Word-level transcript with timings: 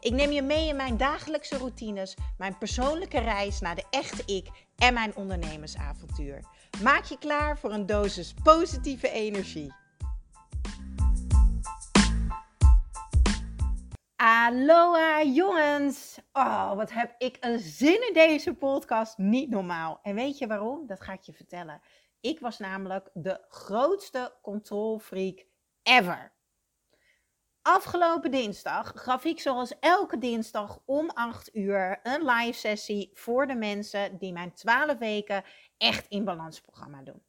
Ik 0.00 0.12
neem 0.12 0.30
je 0.30 0.42
mee 0.42 0.68
in 0.68 0.76
mijn 0.76 0.96
dagelijkse 0.96 1.56
routines, 1.56 2.16
mijn 2.36 2.58
persoonlijke 2.58 3.18
reis 3.18 3.60
naar 3.60 3.74
de 3.74 3.84
echte 3.90 4.34
ik 4.34 4.48
en 4.76 4.94
mijn 4.94 5.16
ondernemersavontuur. 5.16 6.44
Maak 6.82 7.04
je 7.04 7.18
klaar 7.18 7.58
voor 7.58 7.72
een 7.72 7.86
dosis 7.86 8.34
positieve 8.42 9.10
energie. 9.10 9.72
Aloha 14.16 15.22
jongens! 15.22 16.18
Oh, 16.32 16.74
wat 16.74 16.92
heb 16.92 17.14
ik 17.18 17.36
een 17.40 17.58
zin 17.58 18.06
in 18.06 18.14
deze 18.14 18.54
podcast. 18.54 19.18
Niet 19.18 19.50
normaal. 19.50 19.98
En 20.02 20.14
weet 20.14 20.38
je 20.38 20.46
waarom? 20.46 20.86
Dat 20.86 21.00
ga 21.00 21.12
ik 21.12 21.22
je 21.22 21.32
vertellen. 21.32 21.80
Ik 22.20 22.40
was 22.40 22.58
namelijk 22.58 23.10
de 23.12 23.44
grootste 23.48 24.34
controlfreak 24.42 25.46
ever. 25.82 26.32
Afgelopen 27.68 28.30
dinsdag 28.30 28.92
gaf 28.94 29.24
ik 29.24 29.40
zoals 29.40 29.78
elke 29.78 30.18
dinsdag 30.18 30.80
om 30.84 31.10
8 31.10 31.54
uur 31.54 32.00
een 32.02 32.24
live 32.24 32.58
sessie 32.58 33.10
voor 33.14 33.46
de 33.46 33.54
mensen 33.54 34.18
die 34.18 34.32
mijn 34.32 34.52
12 34.52 34.98
weken 34.98 35.44
echt 35.78 36.06
in 36.08 36.24
balans 36.24 36.60
programma 36.60 37.02
doen. 37.02 37.22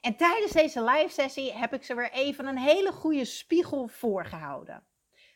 En 0.00 0.16
tijdens 0.16 0.52
deze 0.52 0.84
live 0.84 1.12
sessie 1.12 1.52
heb 1.52 1.74
ik 1.74 1.84
ze 1.84 1.94
weer 1.94 2.10
even 2.10 2.46
een 2.46 2.58
hele 2.58 2.92
goede 2.92 3.24
spiegel 3.24 3.88
voorgehouden. 3.88 4.86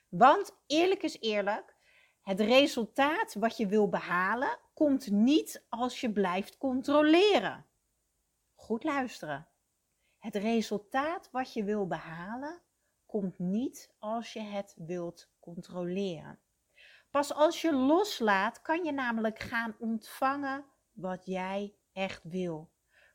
Want 0.08 0.56
eerlijk 0.66 1.02
is 1.02 1.20
eerlijk, 1.20 1.76
het 2.22 2.40
resultaat 2.40 3.34
wat 3.34 3.56
je 3.56 3.66
wil 3.66 3.88
behalen 3.88 4.58
komt 4.74 5.10
niet 5.10 5.64
als 5.68 6.00
je 6.00 6.12
blijft 6.12 6.58
controleren. 6.58 7.66
Goed 8.54 8.84
luisteren. 8.84 9.48
Het 10.18 10.36
resultaat 10.36 11.28
wat 11.32 11.52
je 11.52 11.64
wil 11.64 11.86
behalen 11.86 12.62
komt 13.08 13.38
niet 13.38 13.94
als 13.98 14.32
je 14.32 14.40
het 14.40 14.74
wilt 14.76 15.30
controleren. 15.40 16.38
Pas 17.10 17.34
als 17.34 17.60
je 17.60 17.74
loslaat, 17.74 18.62
kan 18.62 18.84
je 18.84 18.92
namelijk 18.92 19.38
gaan 19.38 19.76
ontvangen 19.78 20.64
wat 20.92 21.26
jij 21.26 21.74
echt 21.92 22.22
wil. 22.24 22.70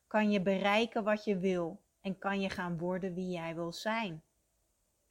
Kan 0.07 0.31
je 0.31 0.41
bereiken 0.41 1.03
wat 1.03 1.23
je 1.23 1.37
wil 1.37 1.81
en 2.01 2.17
kan 2.17 2.41
je 2.41 2.49
gaan 2.49 2.77
worden 2.77 3.13
wie 3.13 3.29
jij 3.29 3.55
wil 3.55 3.71
zijn. 3.71 4.23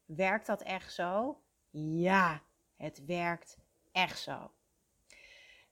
Werkt 0.04 0.46
dat 0.46 0.62
echt 0.62 0.92
zo? 0.92 1.40
Ja, 1.70 2.42
het 2.76 3.04
werkt 3.04 3.58
echt 3.92 4.18
zo. 4.20 4.50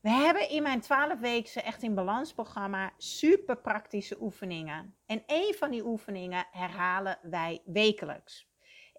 We 0.00 0.10
hebben 0.10 0.48
in 0.48 0.62
mijn 0.62 0.82
12-weekse 0.82 1.60
Echt 1.62 1.82
in 1.82 1.94
Balans 1.94 2.32
programma 2.32 2.92
super 2.96 3.56
praktische 3.56 4.20
oefeningen. 4.20 4.96
En 5.06 5.22
een 5.26 5.54
van 5.58 5.70
die 5.70 5.84
oefeningen 5.84 6.46
herhalen 6.50 7.18
wij 7.22 7.62
wekelijks. 7.64 8.49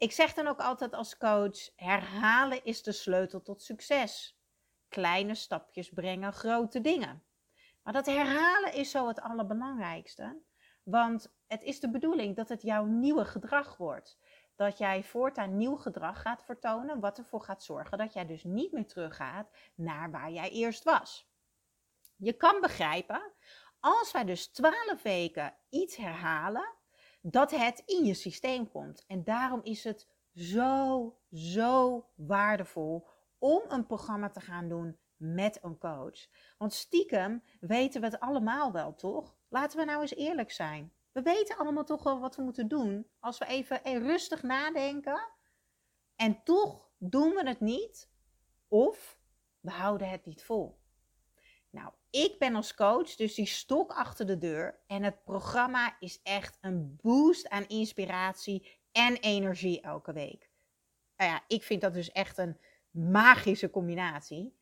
Ik 0.02 0.12
zeg 0.12 0.34
dan 0.34 0.48
ook 0.48 0.60
altijd 0.60 0.94
als 0.94 1.18
coach: 1.18 1.70
herhalen 1.76 2.64
is 2.64 2.84
de 2.84 2.92
sleutel 2.92 3.42
tot 3.42 3.62
succes. 3.62 4.40
Kleine 4.90 5.36
stapjes 5.36 5.90
brengen 5.90 6.34
grote 6.34 6.82
dingen. 6.82 7.24
Maar 7.84 7.94
dat 7.94 8.06
herhalen 8.06 8.74
is 8.74 8.92
zo 8.92 9.08
het 9.08 9.22
allerbelangrijkste. 9.22 10.42
Want 10.84 11.34
het 11.48 11.64
is 11.64 11.80
de 11.80 11.90
bedoeling 11.90 12.36
dat 12.36 12.50
het 12.50 12.62
jouw 12.62 12.86
nieuwe 12.86 13.26
gedrag 13.26 13.78
wordt. 13.78 14.18
Dat 14.56 14.78
jij 14.78 15.04
voortaan 15.04 15.58
nieuw 15.58 15.76
gedrag 15.76 16.22
gaat 16.22 16.44
vertonen, 16.44 17.00
wat 17.00 17.18
ervoor 17.18 17.42
gaat 17.42 17.64
zorgen 17.64 17.98
dat 17.98 18.14
jij 18.14 18.26
dus 18.26 18.44
niet 18.44 18.72
meer 18.72 18.88
teruggaat 18.88 19.50
naar 19.76 20.12
waar 20.12 20.32
jij 20.32 20.50
eerst 20.50 20.84
was. 20.84 21.30
Je 22.16 22.34
kan 22.34 22.62
begrijpen, 22.62 23.34
als 23.80 24.12
wij 24.12 24.24
dus 24.26 24.48
12 24.48 25.02
weken 25.02 25.56
iets 25.70 25.96
herhalen, 25.96 26.80
dat 27.22 27.52
het 27.52 27.84
in 27.86 28.06
je 28.06 28.14
systeem 28.14 28.72
komt. 28.72 29.04
En 29.08 29.24
daarom 29.24 29.60
is 29.64 29.84
het 29.84 30.08
zo, 30.34 31.18
zo 31.32 32.06
waardevol 32.16 33.08
om 33.38 33.62
een 33.68 33.86
programma 33.86 34.30
te 34.30 34.40
gaan 34.40 34.70
doen 34.70 34.98
met 35.16 35.60
een 35.64 35.78
coach. 35.78 36.28
Want 36.58 36.74
stiekem 36.74 37.44
weten 37.60 38.02
we 38.02 38.08
het 38.08 38.20
allemaal 38.20 38.72
wel, 38.72 38.96
toch? 38.96 39.36
Laten 39.50 39.80
we 39.80 39.86
nou 39.86 40.02
eens 40.02 40.16
eerlijk 40.16 40.52
zijn. 40.52 40.94
We 41.12 41.22
weten 41.22 41.58
allemaal 41.58 41.84
toch 41.84 42.04
wel 42.04 42.20
wat 42.20 42.36
we 42.36 42.42
moeten 42.42 42.68
doen 42.68 43.08
als 43.20 43.38
we 43.38 43.46
even 43.46 43.84
rustig 43.84 44.44
nadenken. 44.44 45.28
En 46.16 46.44
toch 46.44 46.90
doen 46.98 47.30
we 47.30 47.48
het 47.48 47.60
niet. 47.60 48.10
Of 48.68 49.20
we 49.60 49.72
houden 49.72 50.10
het 50.10 50.26
niet 50.26 50.44
vol. 50.44 50.81
Nou, 51.72 51.92
ik 52.10 52.36
ben 52.40 52.56
als 52.56 52.74
coach 52.76 53.16
dus 53.16 53.34
die 53.34 53.46
stok 53.46 53.92
achter 53.92 54.26
de 54.26 54.38
deur. 54.38 54.80
En 54.88 55.04
het 55.04 55.24
programma 55.24 55.96
is 56.00 56.22
echt 56.24 56.58
een 56.62 56.96
boost 57.02 57.50
aan 57.50 57.68
inspiratie 57.68 58.80
en 58.92 59.16
energie 59.18 59.82
elke 59.82 60.14
week. 60.14 60.50
Nou 61.16 61.32
ja, 61.32 61.44
ik 61.48 61.64
vind 61.64 61.82
dat 61.82 61.94
dus 61.94 62.12
echt 62.12 62.38
een 62.38 62.58
magische 62.90 63.70
combinatie. 63.70 64.60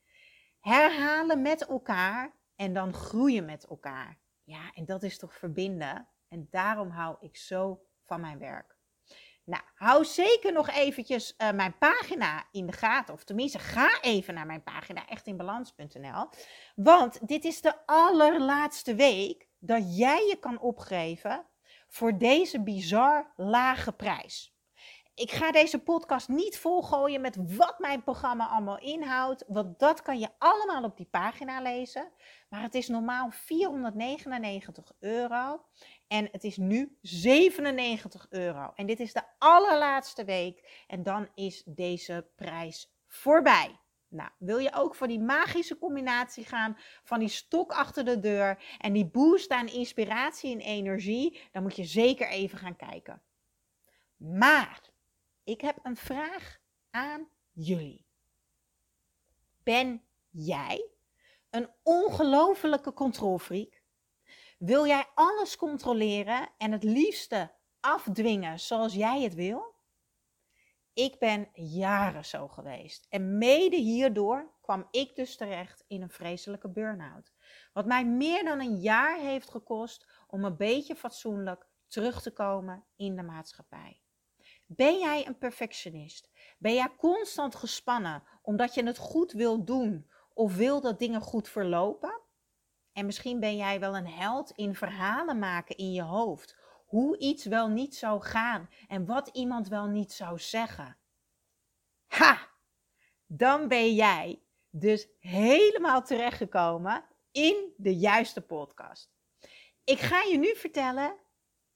Herhalen 0.60 1.42
met 1.42 1.66
elkaar 1.66 2.36
en 2.56 2.74
dan 2.74 2.94
groeien 2.94 3.46
met 3.46 3.64
elkaar. 3.64 4.20
Ja, 4.44 4.72
en 4.74 4.86
dat 4.86 5.04
is 5.04 5.18
toch 5.18 5.34
verbinden. 5.34 6.08
En 6.28 6.48
daarom 6.50 6.90
hou 6.90 7.18
ik 7.20 7.38
zo 7.38 7.86
van 8.04 8.22
mijn 8.22 8.40
werk. 8.40 8.79
Nou, 9.50 9.64
hou 9.76 10.06
zeker 10.06 10.54
nog 10.54 10.70
eventjes 10.70 11.34
uh, 11.38 11.52
mijn 11.52 11.78
pagina 11.78 12.46
in 12.52 12.66
de 12.66 12.72
gaten. 12.72 13.14
Of 13.14 13.24
tenminste, 13.24 13.60
ga 13.60 14.02
even 14.02 14.34
naar 14.34 14.46
mijn 14.46 14.64
pagina 14.64 15.08
echtinbalans.nl. 15.08 16.30
Want 16.76 17.28
dit 17.28 17.46
is 17.46 17.62
de 17.62 17.74
allerlaatste 17.86 18.96
week 18.96 19.48
dat 19.60 19.98
jij 19.98 20.26
je 20.28 20.36
kan 20.40 20.60
opgeven 20.60 21.46
voor 21.88 22.18
deze 22.18 22.64
bizar 22.64 23.34
lage 23.36 23.92
prijs. 23.92 24.54
Ik 25.14 25.32
ga 25.32 25.52
deze 25.52 25.80
podcast 25.80 26.28
niet 26.28 26.60
volgooien 26.60 27.22
met 27.22 27.56
wat 27.56 27.80
mijn 27.80 28.04
programma 28.04 28.48
allemaal 28.48 28.80
inhoudt. 28.80 29.44
Want 29.48 29.80
dat 29.80 30.02
kan 30.02 30.20
je 30.20 30.30
allemaal 30.38 30.84
op 30.84 30.98
die 30.98 31.08
pagina 31.12 31.62
lezen. 31.62 32.12
Maar 32.50 32.62
het 32.62 32.76
is 32.76 32.88
normaal 32.88 33.30
499 33.32 34.92
euro. 35.00 35.66
En 36.10 36.28
het 36.32 36.44
is 36.44 36.58
nu 36.58 36.98
97 37.02 38.26
euro. 38.30 38.72
En 38.76 38.86
dit 38.86 39.00
is 39.00 39.14
de 39.14 39.24
allerlaatste 39.38 40.26
week. 40.26 40.84
En 40.88 41.04
dan 41.04 41.30
is 41.36 41.64
deze 41.66 42.30
prijs 42.36 42.94
voorbij. 43.08 43.80
Nou, 44.08 44.30
wil 44.38 44.58
je 44.58 44.74
ook 44.74 44.96
voor 44.96 45.08
die 45.08 45.20
magische 45.20 45.78
combinatie 45.78 46.46
gaan 46.46 46.78
van 47.04 47.20
die 47.20 47.28
stok 47.28 47.72
achter 47.72 48.06
de 48.06 48.20
deur 48.20 48.64
en 48.78 48.94
die 48.94 49.06
boost 49.06 49.50
aan 49.50 49.68
inspiratie 49.68 50.52
en 50.52 50.60
energie, 50.60 51.42
dan 51.52 51.62
moet 51.62 51.76
je 51.76 51.86
zeker 51.86 52.30
even 52.30 52.58
gaan 52.58 52.76
kijken. 52.76 53.22
Maar 54.16 54.90
ik 55.44 55.62
heb 55.62 55.80
een 55.84 55.98
vraag 55.98 56.60
aan 56.90 57.30
jullie. 57.52 58.06
Ben 59.64 60.04
jij 60.30 60.90
een 61.50 61.70
ongelofelijke 61.84 62.94
controlfreak? 62.94 63.79
Wil 64.60 64.88
jij 64.88 65.08
alles 65.16 65.56
controleren 65.56 66.50
en 66.58 66.72
het 66.72 66.84
liefste 66.84 67.52
afdwingen 67.80 68.60
zoals 68.60 68.94
jij 68.94 69.22
het 69.22 69.34
wil? 69.34 69.76
Ik 70.94 71.20
ben 71.20 71.50
jaren 71.54 72.26
zo 72.26 72.48
geweest. 72.48 73.06
En 73.10 73.38
mede 73.38 73.76
hierdoor 73.76 74.54
kwam 74.62 74.88
ik 74.92 75.16
dus 75.16 75.36
terecht 75.36 75.84
in 75.88 76.02
een 76.02 76.10
vreselijke 76.10 76.70
burn-out. 76.70 77.34
Wat 77.74 77.86
mij 77.86 78.06
meer 78.06 78.44
dan 78.44 78.60
een 78.60 78.80
jaar 78.80 79.20
heeft 79.20 79.50
gekost 79.50 80.08
om 80.28 80.44
een 80.44 80.58
beetje 80.58 80.96
fatsoenlijk 80.96 81.68
terug 81.88 82.22
te 82.22 82.32
komen 82.32 82.86
in 82.96 83.16
de 83.16 83.24
maatschappij. 83.24 84.02
Ben 84.66 85.00
jij 85.00 85.28
een 85.28 85.38
perfectionist? 85.38 86.30
Ben 86.58 86.74
jij 86.74 86.96
constant 86.98 87.56
gespannen 87.56 88.24
omdat 88.42 88.74
je 88.74 88.86
het 88.86 88.98
goed 88.98 89.32
wil 89.32 89.66
doen 89.66 90.10
of 90.34 90.56
wil 90.56 90.82
dat 90.82 91.00
dingen 91.00 91.22
goed 91.22 91.50
verlopen? 91.50 92.22
En 93.00 93.06
misschien 93.06 93.40
ben 93.40 93.56
jij 93.56 93.80
wel 93.80 93.98
een 93.98 94.08
held 94.08 94.52
in 94.52 94.76
verhalen 94.76 95.40
maken 95.40 95.78
in 95.78 95.92
je 95.92 96.02
hoofd. 96.02 96.56
Hoe 96.86 97.18
iets 97.18 97.46
wel 97.46 97.68
niet 97.68 97.96
zou 97.96 98.22
gaan 98.22 98.70
en 98.88 99.06
wat 99.06 99.28
iemand 99.28 99.68
wel 99.68 99.86
niet 99.86 100.12
zou 100.12 100.40
zeggen. 100.40 100.98
Ha! 102.08 102.50
Dan 103.26 103.68
ben 103.68 103.96
jij 103.96 104.42
dus 104.70 105.08
helemaal 105.20 106.04
terechtgekomen 106.04 107.06
in 107.32 107.74
de 107.78 107.98
juiste 107.98 108.42
podcast. 108.42 109.12
Ik 109.84 110.00
ga 110.00 110.22
je 110.22 110.38
nu 110.38 110.56
vertellen: 110.56 111.16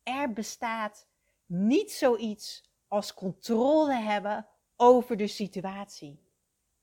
er 0.04 0.34
bestaat 0.34 1.08
niet 1.46 1.92
zoiets 1.92 2.72
als 2.88 3.14
controle 3.14 3.96
hebben 3.96 4.48
over 4.76 5.18
de 5.18 5.28
situatie. 5.28 6.20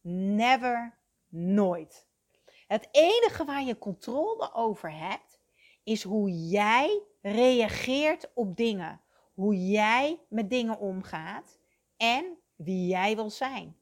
Never, 0.00 0.98
nooit. 1.28 2.09
Het 2.70 2.88
enige 2.90 3.44
waar 3.44 3.62
je 3.62 3.78
controle 3.78 4.54
over 4.54 4.92
hebt, 4.92 5.40
is 5.82 6.02
hoe 6.02 6.48
jij 6.48 7.02
reageert 7.22 8.30
op 8.34 8.56
dingen. 8.56 9.00
Hoe 9.34 9.68
jij 9.68 10.20
met 10.28 10.50
dingen 10.50 10.78
omgaat 10.78 11.58
en 11.96 12.38
wie 12.56 12.86
jij 12.86 13.16
wil 13.16 13.30
zijn. 13.30 13.76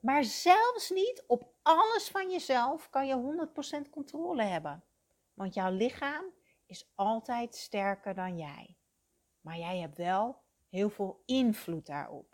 Maar 0.00 0.24
zelfs 0.24 0.90
niet 0.90 1.24
op 1.26 1.52
alles 1.62 2.08
van 2.08 2.30
jezelf 2.30 2.90
kan 2.90 3.06
je 3.06 3.48
100% 3.86 3.90
controle 3.90 4.42
hebben. 4.42 4.84
Want 5.34 5.54
jouw 5.54 5.70
lichaam 5.70 6.24
is 6.66 6.90
altijd 6.94 7.54
sterker 7.54 8.14
dan 8.14 8.38
jij. 8.38 8.76
Maar 9.40 9.58
jij 9.58 9.78
hebt 9.78 9.96
wel 9.96 10.42
heel 10.68 10.90
veel 10.90 11.22
invloed 11.26 11.86
daarop. 11.86 12.29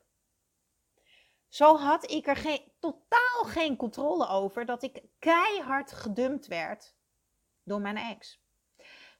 Zo 1.48 1.76
had 1.76 2.10
ik 2.10 2.26
er 2.26 2.36
geen, 2.36 2.72
totaal 2.78 3.44
geen 3.44 3.76
controle 3.76 4.28
over 4.28 4.64
dat 4.64 4.82
ik 4.82 5.04
keihard 5.18 5.92
gedumpt 5.92 6.46
werd 6.46 6.96
door 7.62 7.80
mijn 7.80 7.96
ex. 7.96 8.44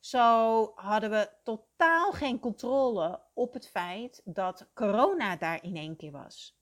Zo 0.00 0.72
hadden 0.74 1.10
we 1.10 1.30
totaal 1.42 2.12
geen 2.12 2.38
controle 2.38 3.22
op 3.34 3.52
het 3.52 3.68
feit 3.68 4.20
dat 4.24 4.68
corona 4.74 5.36
daar 5.36 5.62
in 5.62 5.76
één 5.76 5.96
keer 5.96 6.12
was. 6.12 6.58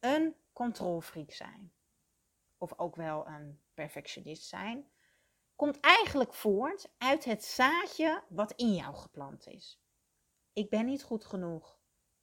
Een 0.00 0.36
controlfreak 0.52 1.32
zijn, 1.32 1.72
of 2.58 2.78
ook 2.78 2.96
wel 2.96 3.26
een 3.26 3.60
perfectionist 3.74 4.44
zijn, 4.48 4.90
komt 5.56 5.80
eigenlijk 5.80 6.34
voort 6.34 6.92
uit 6.98 7.24
het 7.24 7.44
zaadje 7.44 8.22
wat 8.28 8.52
in 8.52 8.74
jou 8.74 8.94
geplant 8.94 9.46
is. 9.46 9.80
Ik 10.52 10.70
ben 10.70 10.86
niet 10.86 11.02
goed 11.02 11.24
genoeg. 11.24 11.78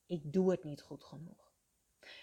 Ik 0.06 0.34
doe 0.34 0.52
het 0.52 0.64
niet 0.64 0.82
goed 0.82 1.04
genoeg. 1.04 1.47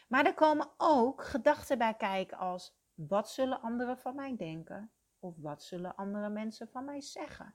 Maar 0.09 0.27
er 0.27 0.35
komen 0.35 0.71
ook 0.77 1.25
gedachten 1.25 1.79
bij 1.79 1.95
kijken 1.95 2.39
als 2.39 2.75
wat 2.95 3.31
zullen 3.31 3.61
anderen 3.61 3.99
van 3.99 4.15
mij 4.15 4.37
denken? 4.37 4.91
Of 5.19 5.35
wat 5.39 5.63
zullen 5.63 5.95
andere 5.95 6.29
mensen 6.29 6.69
van 6.69 6.85
mij 6.85 7.01
zeggen? 7.01 7.55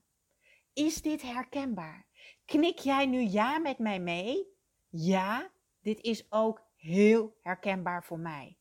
Is 0.72 1.02
dit 1.02 1.22
herkenbaar? 1.22 2.06
Knik 2.44 2.78
jij 2.78 3.06
nu 3.06 3.20
ja 3.20 3.58
met 3.58 3.78
mij 3.78 4.00
mee? 4.00 4.46
Ja, 4.88 5.50
dit 5.80 6.00
is 6.00 6.32
ook 6.32 6.62
heel 6.76 7.36
herkenbaar 7.42 8.04
voor 8.04 8.18
mij. 8.18 8.56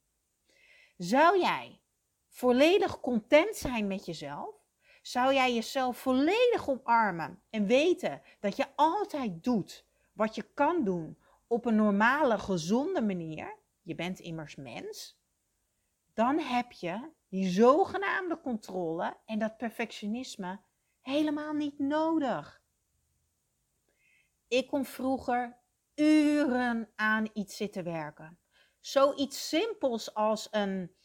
Zou 0.98 1.40
jij 1.40 1.82
volledig 2.28 3.00
content 3.00 3.56
zijn 3.56 3.88
met 3.88 4.06
jezelf? 4.06 4.56
Zou 5.02 5.34
jij 5.34 5.54
jezelf 5.54 5.98
volledig 5.98 6.70
omarmen 6.70 7.42
en 7.50 7.66
weten 7.66 8.22
dat 8.40 8.56
je 8.56 8.66
altijd 8.76 9.44
doet 9.44 9.86
wat 10.14 10.36
je 10.36 10.44
kan 10.54 10.84
doen 10.84 11.18
op 11.48 11.66
een 11.66 11.76
normale, 11.76 12.38
gezonde 12.38 13.02
manier? 13.02 13.58
Je 13.90 13.96
bent 13.96 14.20
immers 14.20 14.56
mens. 14.56 15.20
Dan 16.14 16.40
heb 16.40 16.72
je 16.72 17.12
die 17.30 17.50
zogenaamde 17.50 18.42
controle 18.42 19.18
en 19.26 19.40
dat 19.40 19.58
perfectionisme 19.58 20.62
helemaal 21.02 21.54
niet 21.54 21.80
nodig. 21.80 22.62
Ik 24.48 24.68
kon 24.68 24.86
vroeger 24.86 25.58
uren 25.96 26.92
aan 26.96 27.30
iets 27.34 27.58
zitten 27.58 27.84
werken. 27.84 28.40
Zoiets 28.80 29.48
simpels 29.50 30.14
als 30.14 30.48
een 30.52 30.96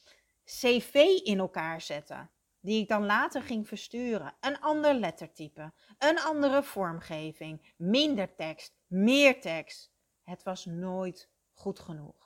cv 0.44 0.94
in 1.22 1.38
elkaar 1.38 1.80
zetten, 1.80 2.30
die 2.60 2.80
ik 2.80 2.88
dan 2.88 3.04
later 3.04 3.42
ging 3.42 3.68
versturen. 3.68 4.36
Een 4.40 4.60
ander 4.60 4.94
lettertype, 4.94 5.72
een 5.98 6.20
andere 6.20 6.62
vormgeving, 6.62 7.74
minder 7.76 8.34
tekst, 8.34 8.76
meer 8.86 9.40
tekst. 9.40 9.92
Het 10.22 10.42
was 10.42 10.64
nooit 10.64 11.30
goed 11.52 11.78
genoeg. 11.78 12.23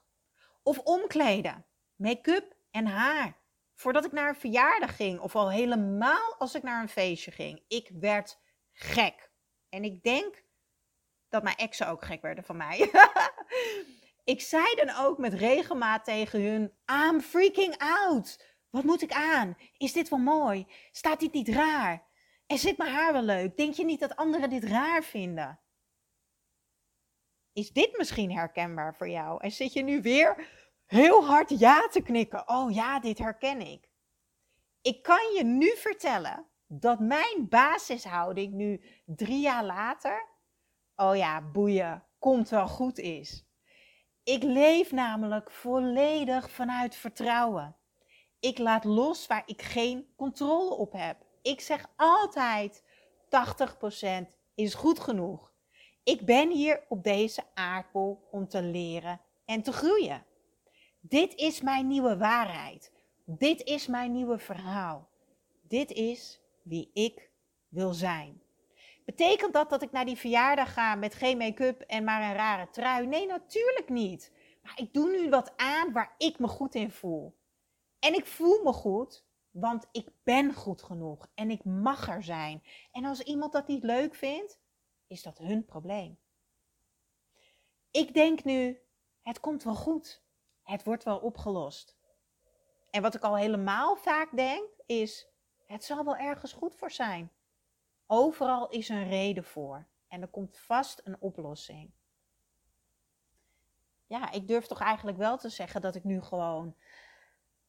Of 0.68 0.78
omkleden, 0.78 1.66
make-up 1.96 2.56
en 2.70 2.86
haar. 2.86 3.36
Voordat 3.74 4.04
ik 4.04 4.12
naar 4.12 4.28
een 4.28 4.34
verjaardag 4.34 4.96
ging, 4.96 5.20
of 5.20 5.36
al 5.36 5.50
helemaal 5.50 6.34
als 6.38 6.54
ik 6.54 6.62
naar 6.62 6.82
een 6.82 6.88
feestje 6.88 7.30
ging. 7.30 7.64
Ik 7.68 7.90
werd 8.00 8.38
gek. 8.72 9.30
En 9.68 9.84
ik 9.84 10.02
denk 10.02 10.44
dat 11.28 11.42
mijn 11.42 11.56
exen 11.56 11.88
ook 11.88 12.04
gek 12.04 12.22
werden 12.22 12.44
van 12.44 12.56
mij. 12.56 12.90
ik 14.32 14.40
zei 14.40 14.74
dan 14.74 14.96
ook 14.96 15.18
met 15.18 15.34
regelmaat 15.34 16.04
tegen 16.04 16.42
hun: 16.42 16.72
I'm 16.90 17.20
freaking 17.20 17.76
out. 17.78 18.44
Wat 18.70 18.84
moet 18.84 19.02
ik 19.02 19.12
aan? 19.12 19.56
Is 19.76 19.92
dit 19.92 20.08
wel 20.08 20.18
mooi? 20.18 20.66
Staat 20.90 21.20
dit 21.20 21.32
niet 21.32 21.48
raar? 21.48 22.06
En 22.46 22.58
zit 22.58 22.78
mijn 22.78 22.92
haar 22.92 23.12
wel 23.12 23.22
leuk? 23.22 23.56
Denk 23.56 23.74
je 23.74 23.84
niet 23.84 24.00
dat 24.00 24.16
anderen 24.16 24.50
dit 24.50 24.64
raar 24.64 25.02
vinden? 25.02 25.60
Is 27.58 27.72
dit 27.72 27.96
misschien 27.96 28.32
herkenbaar 28.32 28.94
voor 28.94 29.08
jou? 29.08 29.42
En 29.42 29.50
zit 29.50 29.72
je 29.72 29.82
nu 29.82 30.02
weer 30.02 30.48
heel 30.86 31.26
hard 31.26 31.58
ja 31.58 31.88
te 31.88 32.00
knikken? 32.00 32.48
Oh 32.48 32.74
ja, 32.74 33.00
dit 33.00 33.18
herken 33.18 33.60
ik. 33.60 33.90
Ik 34.82 35.02
kan 35.02 35.32
je 35.36 35.44
nu 35.44 35.76
vertellen 35.76 36.46
dat 36.66 36.98
mijn 36.98 37.48
basishouding 37.48 38.52
nu 38.52 38.82
drie 39.04 39.40
jaar 39.40 39.64
later, 39.64 40.28
oh 40.96 41.16
ja, 41.16 41.42
boeien, 41.42 42.04
komt 42.18 42.48
wel 42.48 42.68
goed 42.68 42.98
is. 42.98 43.46
Ik 44.22 44.42
leef 44.42 44.92
namelijk 44.92 45.50
volledig 45.50 46.50
vanuit 46.50 46.96
vertrouwen. 46.96 47.76
Ik 48.40 48.58
laat 48.58 48.84
los 48.84 49.26
waar 49.26 49.42
ik 49.46 49.62
geen 49.62 50.12
controle 50.16 50.74
op 50.74 50.92
heb. 50.92 51.26
Ik 51.42 51.60
zeg 51.60 51.86
altijd 51.96 52.84
80% 54.24 54.28
is 54.54 54.74
goed 54.74 55.00
genoeg. 55.00 55.56
Ik 56.08 56.26
ben 56.26 56.50
hier 56.50 56.82
op 56.88 57.04
deze 57.04 57.42
aardbol 57.54 58.28
om 58.30 58.48
te 58.48 58.62
leren 58.62 59.20
en 59.44 59.62
te 59.62 59.72
groeien. 59.72 60.24
Dit 61.00 61.34
is 61.34 61.60
mijn 61.60 61.86
nieuwe 61.86 62.16
waarheid. 62.16 62.92
Dit 63.24 63.62
is 63.62 63.86
mijn 63.86 64.12
nieuwe 64.12 64.38
verhaal. 64.38 65.08
Dit 65.62 65.90
is 65.90 66.40
wie 66.62 66.90
ik 66.92 67.30
wil 67.68 67.92
zijn. 67.92 68.42
Betekent 69.04 69.52
dat 69.52 69.70
dat 69.70 69.82
ik 69.82 69.92
naar 69.92 70.04
die 70.04 70.16
verjaardag 70.16 70.72
ga 70.72 70.94
met 70.94 71.14
geen 71.14 71.38
make-up 71.38 71.80
en 71.80 72.04
maar 72.04 72.22
een 72.22 72.36
rare 72.36 72.70
trui? 72.70 73.06
Nee, 73.06 73.26
natuurlijk 73.26 73.88
niet. 73.88 74.32
Maar 74.62 74.78
ik 74.80 74.92
doe 74.92 75.10
nu 75.10 75.30
wat 75.30 75.52
aan 75.56 75.92
waar 75.92 76.14
ik 76.18 76.38
me 76.38 76.48
goed 76.48 76.74
in 76.74 76.90
voel. 76.90 77.36
En 77.98 78.14
ik 78.14 78.26
voel 78.26 78.62
me 78.62 78.72
goed, 78.72 79.24
want 79.50 79.86
ik 79.92 80.08
ben 80.22 80.54
goed 80.54 80.82
genoeg 80.82 81.28
en 81.34 81.50
ik 81.50 81.64
mag 81.64 82.08
er 82.08 82.22
zijn. 82.22 82.62
En 82.92 83.04
als 83.04 83.20
iemand 83.20 83.52
dat 83.52 83.66
niet 83.66 83.82
leuk 83.82 84.14
vindt, 84.14 84.58
is 85.08 85.22
dat 85.22 85.38
hun 85.38 85.64
probleem. 85.64 86.18
Ik 87.90 88.14
denk 88.14 88.44
nu, 88.44 88.80
het 89.22 89.40
komt 89.40 89.62
wel 89.62 89.74
goed. 89.74 90.22
Het 90.62 90.84
wordt 90.84 91.04
wel 91.04 91.18
opgelost. 91.18 91.96
En 92.90 93.02
wat 93.02 93.14
ik 93.14 93.22
al 93.22 93.36
helemaal 93.36 93.96
vaak 93.96 94.36
denk, 94.36 94.68
is, 94.86 95.28
het 95.66 95.84
zal 95.84 96.04
wel 96.04 96.16
ergens 96.16 96.52
goed 96.52 96.74
voor 96.74 96.90
zijn. 96.90 97.32
Overal 98.06 98.68
is 98.68 98.88
een 98.88 99.08
reden 99.08 99.44
voor 99.44 99.86
en 100.08 100.22
er 100.22 100.28
komt 100.28 100.58
vast 100.58 101.00
een 101.04 101.20
oplossing. 101.20 101.90
Ja, 104.06 104.30
ik 104.30 104.48
durf 104.48 104.66
toch 104.66 104.80
eigenlijk 104.80 105.16
wel 105.16 105.36
te 105.38 105.48
zeggen 105.48 105.80
dat 105.80 105.94
ik 105.94 106.04
nu 106.04 106.22
gewoon 106.22 106.76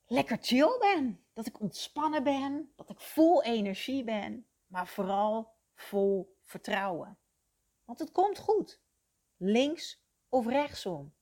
lekker 0.06 0.38
chill 0.42 0.78
ben. 0.80 1.24
Dat 1.34 1.46
ik 1.46 1.60
ontspannen 1.60 2.24
ben, 2.24 2.74
dat 2.76 2.90
ik 2.90 3.00
vol 3.00 3.44
energie 3.44 4.04
ben, 4.04 4.48
maar 4.68 4.88
vooral 4.88 5.54
vol 5.76 6.38
vertrouwen. 6.44 7.19
Want 7.90 8.02
het 8.02 8.12
komt 8.12 8.38
goed, 8.38 8.82
links 9.38 10.04
of 10.28 10.48
rechtsom. 10.48 11.16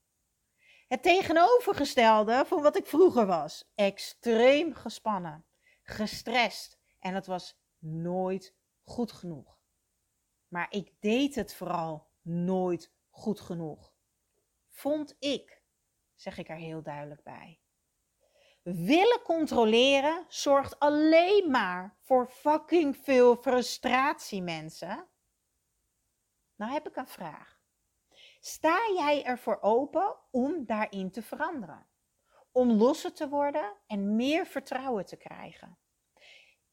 Het 0.88 1.02
tegenovergestelde 1.02 2.44
van 2.46 2.62
wat 2.62 2.76
ik 2.76 2.86
vroeger 2.86 3.26
was. 3.26 3.70
Extreem 3.74 4.74
gespannen, 4.74 5.46
gestrest 5.82 6.78
en 6.98 7.14
het 7.14 7.26
was 7.26 7.58
nooit 7.78 8.54
goed 8.84 9.12
genoeg. 9.12 9.58
Maar 10.48 10.66
ik 10.70 10.92
deed 11.00 11.34
het 11.34 11.54
vooral 11.54 12.08
nooit 12.22 12.92
goed 13.10 13.40
genoeg. 13.40 13.92
Vond 14.68 15.16
ik, 15.18 15.62
zeg 16.14 16.38
ik 16.38 16.48
er 16.48 16.56
heel 16.56 16.82
duidelijk 16.82 17.22
bij. 17.22 17.60
Willen 18.62 19.22
controleren 19.22 20.24
zorgt 20.28 20.78
alleen 20.78 21.50
maar 21.50 21.96
voor 22.02 22.26
fucking 22.26 22.96
veel 22.96 23.36
frustratie, 23.36 24.42
mensen. 24.42 25.08
Nou 26.58 26.72
heb 26.72 26.88
ik 26.88 26.96
een 26.96 27.08
vraag. 27.08 27.60
Sta 28.40 28.78
jij 28.96 29.24
ervoor 29.24 29.58
open 29.60 30.16
om 30.30 30.64
daarin 30.64 31.10
te 31.10 31.22
veranderen? 31.22 31.86
Om 32.52 32.70
losser 32.72 33.12
te 33.12 33.28
worden 33.28 33.76
en 33.86 34.16
meer 34.16 34.46
vertrouwen 34.46 35.06
te 35.06 35.16
krijgen? 35.16 35.78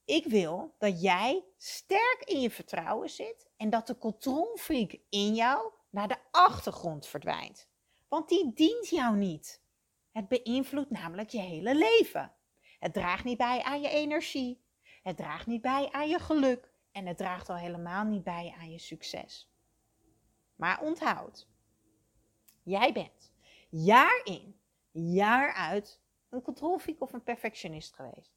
Ik 0.06 0.26
wil 0.26 0.76
dat 0.78 1.02
jij 1.02 1.44
sterk 1.58 2.22
in 2.26 2.42
je 2.42 2.52
vertrouwen 2.52 3.10
zit 3.10 3.50
en 3.58 3.70
dat 3.70 3.88
de 3.88 3.98
controlfreak 3.98 4.98
in 5.10 5.36
jou 5.36 5.72
naar 5.90 6.08
de 6.08 6.18
achtergrond 6.32 7.08
verdwijnt. 7.08 7.70
Want 8.08 8.30
die 8.30 8.54
dient 8.54 8.90
jou 8.90 9.16
niet. 9.18 9.64
Het 10.12 10.28
beïnvloedt 10.28 10.90
namelijk 10.90 11.30
je 11.30 11.40
hele 11.40 11.76
leven. 11.76 12.36
Het 12.80 12.94
draagt 12.94 13.24
niet 13.24 13.38
bij 13.38 13.64
aan 13.64 13.82
je 13.82 13.90
energie. 13.90 14.64
Het 15.04 15.18
draagt 15.18 15.48
niet 15.48 15.62
bij 15.62 15.92
aan 15.92 16.10
je 16.10 16.20
geluk. 16.20 16.74
En 16.92 17.06
het 17.06 17.18
draagt 17.18 17.50
al 17.50 17.58
helemaal 17.58 18.04
niet 18.04 18.24
bij 18.24 18.56
aan 18.60 18.72
je 18.72 18.80
succes. 18.80 19.55
Maar 20.56 20.82
onthoud, 20.82 21.48
Jij 22.66 22.94
bent 22.94 23.34
jaar 23.70 24.22
in, 24.24 24.60
jaar 24.92 25.54
uit 25.54 26.02
een 26.30 26.42
controlfreak 26.42 27.02
of 27.02 27.14
een 27.14 27.24
perfectionist 27.24 27.94
geweest. 27.94 28.34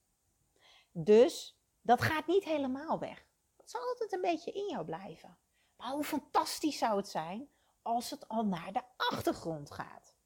Dus 0.92 1.58
dat 1.80 2.02
gaat 2.02 2.26
niet 2.26 2.44
helemaal 2.44 2.98
weg. 2.98 3.26
Dat 3.56 3.70
zal 3.70 3.80
altijd 3.80 4.12
een 4.12 4.20
beetje 4.20 4.52
in 4.52 4.68
jou 4.70 4.84
blijven. 4.84 5.38
Maar 5.76 5.90
hoe 5.90 6.04
fantastisch 6.04 6.78
zou 6.78 6.96
het 6.96 7.08
zijn 7.08 7.48
als 7.82 8.10
het 8.10 8.28
al 8.28 8.44
naar 8.44 8.72
de 8.72 8.82
achtergrond 8.96 9.70
gaat? 9.70 10.16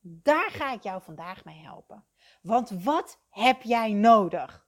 Daar 0.00 0.50
ga 0.50 0.72
ik 0.72 0.82
jou 0.82 1.02
vandaag 1.02 1.44
mee 1.44 1.60
helpen. 1.60 2.04
Want 2.42 2.70
wat 2.70 3.20
heb 3.28 3.62
jij 3.62 3.92
nodig? 3.92 4.66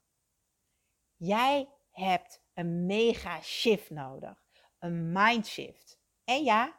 Jij 1.16 1.68
hebt 1.90 2.42
een 2.54 2.86
mega 2.86 3.40
shift 3.40 3.90
nodig. 3.90 4.44
Een 4.78 5.12
mindshift. 5.12 5.93
En 6.24 6.44
ja, 6.44 6.74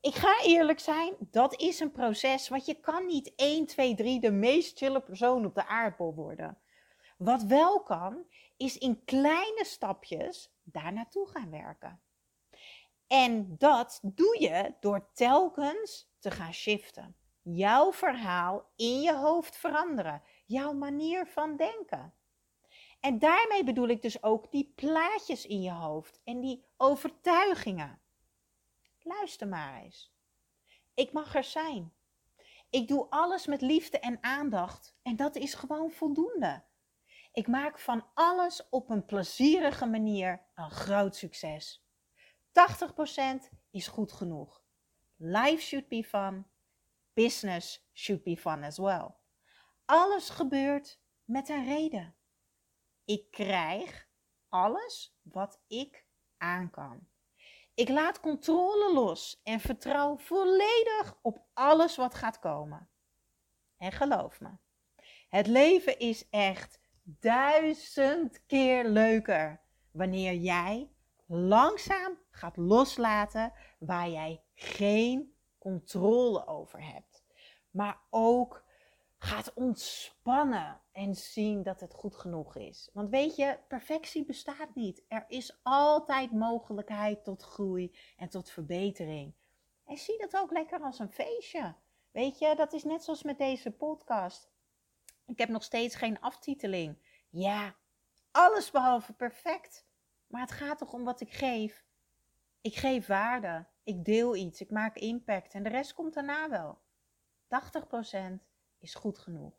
ik 0.00 0.14
ga 0.14 0.42
eerlijk 0.42 0.80
zijn, 0.80 1.14
dat 1.18 1.60
is 1.60 1.80
een 1.80 1.92
proces, 1.92 2.48
want 2.48 2.66
je 2.66 2.74
kan 2.74 3.06
niet 3.06 3.32
1, 3.36 3.66
2, 3.66 3.94
3 3.94 4.20
de 4.20 4.30
meest 4.30 4.78
chille 4.78 5.00
persoon 5.00 5.46
op 5.46 5.54
de 5.54 5.66
aardbol 5.66 6.14
worden. 6.14 6.58
Wat 7.18 7.42
wel 7.42 7.82
kan, 7.82 8.24
is 8.56 8.78
in 8.78 9.04
kleine 9.04 9.64
stapjes 9.64 10.52
daar 10.62 10.92
naartoe 10.92 11.28
gaan 11.28 11.50
werken. 11.50 12.00
En 13.06 13.58
dat 13.58 14.00
doe 14.02 14.36
je 14.40 14.74
door 14.80 15.08
telkens 15.12 16.12
te 16.18 16.30
gaan 16.30 16.54
shiften. 16.54 17.16
Jouw 17.42 17.92
verhaal 17.92 18.72
in 18.76 19.00
je 19.00 19.14
hoofd 19.14 19.56
veranderen. 19.56 20.22
Jouw 20.46 20.72
manier 20.72 21.26
van 21.26 21.56
denken. 21.56 22.14
En 23.00 23.18
daarmee 23.18 23.64
bedoel 23.64 23.88
ik 23.88 24.02
dus 24.02 24.22
ook 24.22 24.50
die 24.50 24.72
plaatjes 24.74 25.46
in 25.46 25.62
je 25.62 25.72
hoofd 25.72 26.20
en 26.24 26.40
die 26.40 26.64
overtuigingen. 26.76 28.00
Luister 29.06 29.48
maar 29.48 29.82
eens. 29.82 30.14
Ik 30.94 31.12
mag 31.12 31.34
er 31.34 31.44
zijn. 31.44 31.94
Ik 32.70 32.88
doe 32.88 33.06
alles 33.10 33.46
met 33.46 33.60
liefde 33.60 33.98
en 33.98 34.22
aandacht 34.22 34.96
en 35.02 35.16
dat 35.16 35.36
is 35.36 35.54
gewoon 35.54 35.90
voldoende. 35.90 36.64
Ik 37.32 37.46
maak 37.46 37.78
van 37.78 38.06
alles 38.14 38.68
op 38.68 38.90
een 38.90 39.04
plezierige 39.04 39.86
manier 39.86 40.46
een 40.54 40.70
groot 40.70 41.16
succes. 41.16 41.86
80% 42.48 43.56
is 43.70 43.86
goed 43.86 44.12
genoeg. 44.12 44.62
Life 45.16 45.62
should 45.62 45.88
be 45.88 46.04
fun. 46.04 46.46
Business 47.12 47.88
should 47.92 48.22
be 48.22 48.36
fun 48.36 48.64
as 48.64 48.78
well. 48.78 49.14
Alles 49.84 50.30
gebeurt 50.30 51.00
met 51.24 51.48
een 51.48 51.64
reden. 51.64 52.16
Ik 53.04 53.30
krijg 53.30 54.08
alles 54.48 55.18
wat 55.22 55.60
ik 55.66 56.06
aan 56.36 56.70
kan. 56.70 57.08
Ik 57.76 57.88
laat 57.88 58.20
controle 58.20 58.92
los 58.92 59.40
en 59.44 59.60
vertrouw 59.60 60.18
volledig 60.18 61.18
op 61.22 61.44
alles 61.54 61.96
wat 61.96 62.14
gaat 62.14 62.38
komen. 62.38 62.88
En 63.76 63.92
geloof 63.92 64.40
me, 64.40 64.50
het 65.28 65.46
leven 65.46 65.98
is 65.98 66.28
echt 66.30 66.80
duizend 67.02 68.46
keer 68.46 68.84
leuker 68.84 69.60
wanneer 69.90 70.34
jij 70.34 70.90
langzaam 71.26 72.18
gaat 72.30 72.56
loslaten 72.56 73.52
waar 73.78 74.08
jij 74.08 74.42
geen 74.54 75.34
controle 75.58 76.46
over 76.46 76.84
hebt. 76.92 77.24
Maar 77.70 78.00
ook 78.10 78.64
gaat 79.26 79.54
ontspannen 79.54 80.80
en 80.92 81.14
zien 81.14 81.62
dat 81.62 81.80
het 81.80 81.92
goed 81.92 82.16
genoeg 82.16 82.56
is. 82.56 82.90
Want 82.92 83.10
weet 83.10 83.36
je, 83.36 83.58
perfectie 83.68 84.24
bestaat 84.24 84.74
niet. 84.74 85.02
Er 85.08 85.24
is 85.28 85.58
altijd 85.62 86.32
mogelijkheid 86.32 87.24
tot 87.24 87.42
groei 87.42 87.96
en 88.16 88.28
tot 88.28 88.50
verbetering. 88.50 89.34
En 89.84 89.96
zie 89.96 90.18
dat 90.18 90.36
ook 90.36 90.50
lekker 90.50 90.80
als 90.80 90.98
een 90.98 91.12
feestje. 91.12 91.74
Weet 92.10 92.38
je, 92.38 92.54
dat 92.56 92.72
is 92.72 92.84
net 92.84 93.04
zoals 93.04 93.22
met 93.22 93.38
deze 93.38 93.70
podcast. 93.70 94.50
Ik 95.26 95.38
heb 95.38 95.48
nog 95.48 95.62
steeds 95.62 95.94
geen 95.94 96.20
aftiteling. 96.20 96.98
Ja, 97.30 97.74
alles 98.30 98.70
behalve 98.70 99.12
perfect. 99.12 99.86
Maar 100.26 100.40
het 100.40 100.52
gaat 100.52 100.78
toch 100.78 100.92
om 100.92 101.04
wat 101.04 101.20
ik 101.20 101.32
geef. 101.32 101.84
Ik 102.60 102.76
geef 102.76 103.06
waarde. 103.06 103.66
Ik 103.82 104.04
deel 104.04 104.36
iets. 104.36 104.60
Ik 104.60 104.70
maak 104.70 104.96
impact. 104.96 105.54
En 105.54 105.62
de 105.62 105.68
rest 105.68 105.94
komt 105.94 106.14
daarna 106.14 106.48
wel. 106.48 106.78
80% 107.48 108.46
is 108.86 108.94
goed 108.94 109.18
genoeg. 109.18 109.54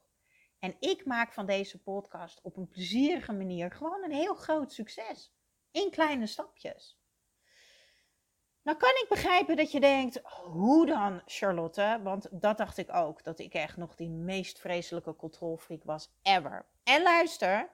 En 0.60 0.76
ik 0.80 1.06
maak 1.06 1.34
van 1.34 1.46
deze 1.46 1.82
podcast 1.82 2.42
op 2.42 2.58
een 2.58 2.68
plezierige 2.68 3.34
manier 3.34 3.72
gewoon 3.72 4.04
een 4.04 4.12
heel 4.12 4.36
groot 4.36 4.74
succes. 4.74 5.34
In 5.72 5.92
kleine 5.92 6.28
stapjes. 6.28 7.00
Nou 8.62 8.78
kan 8.78 8.90
ik 8.90 9.06
begrijpen 9.10 9.56
dat 9.56 9.72
je 9.72 9.80
denkt, 9.80 10.22
hoe 10.24 10.86
dan 10.86 11.22
Charlotte? 11.26 12.00
Want 12.04 12.28
dat 12.32 12.58
dacht 12.58 12.78
ik 12.78 12.94
ook, 12.94 13.24
dat 13.24 13.40
ik 13.40 13.54
echt 13.54 13.78
nog 13.78 13.96
die 13.96 14.10
meest 14.10 14.60
vreselijke 14.60 15.16
controlfreak 15.16 15.84
was 15.84 16.12
ever. 16.22 16.66
En 16.84 17.02
luister, 17.02 17.70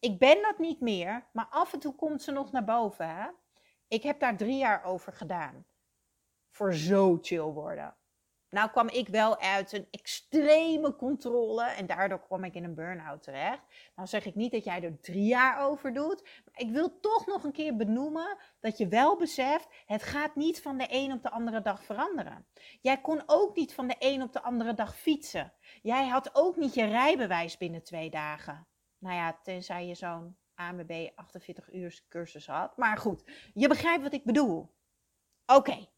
ik 0.00 0.18
ben 0.18 0.42
dat 0.42 0.58
niet 0.58 0.80
meer, 0.80 1.26
maar 1.32 1.46
af 1.50 1.72
en 1.72 1.78
toe 1.78 1.94
komt 1.94 2.22
ze 2.22 2.30
nog 2.30 2.52
naar 2.52 2.64
boven. 2.64 3.08
Hè? 3.08 3.28
Ik 3.88 4.02
heb 4.02 4.20
daar 4.20 4.36
drie 4.36 4.56
jaar 4.56 4.84
over 4.84 5.12
gedaan. 5.12 5.66
Voor 6.50 6.74
zo 6.74 7.18
chill 7.20 7.40
worden. 7.40 7.95
Nou 8.56 8.70
kwam 8.70 8.88
ik 8.88 9.08
wel 9.08 9.38
uit 9.38 9.72
een 9.72 9.86
extreme 9.90 10.96
controle 10.96 11.64
en 11.64 11.86
daardoor 11.86 12.20
kwam 12.20 12.44
ik 12.44 12.54
in 12.54 12.64
een 12.64 12.74
burn-out 12.74 13.22
terecht. 13.22 13.62
Nou 13.96 14.08
zeg 14.08 14.24
ik 14.24 14.34
niet 14.34 14.52
dat 14.52 14.64
jij 14.64 14.82
er 14.82 15.00
drie 15.00 15.26
jaar 15.26 15.60
over 15.60 15.92
doet, 15.92 16.22
maar 16.22 16.60
ik 16.60 16.70
wil 16.70 17.00
toch 17.00 17.26
nog 17.26 17.44
een 17.44 17.52
keer 17.52 17.76
benoemen 17.76 18.36
dat 18.60 18.78
je 18.78 18.88
wel 18.88 19.16
beseft, 19.16 19.68
het 19.86 20.02
gaat 20.02 20.34
niet 20.34 20.62
van 20.62 20.78
de 20.78 20.86
een 20.88 21.12
op 21.12 21.22
de 21.22 21.30
andere 21.30 21.62
dag 21.62 21.84
veranderen. 21.84 22.46
Jij 22.80 23.00
kon 23.00 23.22
ook 23.26 23.56
niet 23.56 23.74
van 23.74 23.86
de 23.86 23.96
een 23.98 24.22
op 24.22 24.32
de 24.32 24.42
andere 24.42 24.74
dag 24.74 24.96
fietsen. 24.96 25.52
Jij 25.82 26.06
had 26.06 26.30
ook 26.32 26.56
niet 26.56 26.74
je 26.74 26.84
rijbewijs 26.84 27.56
binnen 27.56 27.82
twee 27.82 28.10
dagen. 28.10 28.66
Nou 28.98 29.14
ja, 29.14 29.38
tenzij 29.42 29.86
je 29.86 29.94
zo'n 29.94 30.36
AMB 30.54 31.08
48 31.14 31.72
uur 31.72 32.02
cursus 32.08 32.46
had. 32.46 32.76
Maar 32.76 32.96
goed, 32.98 33.50
je 33.54 33.68
begrijpt 33.68 34.02
wat 34.02 34.12
ik 34.12 34.24
bedoel. 34.24 34.74
Oké, 35.46 35.88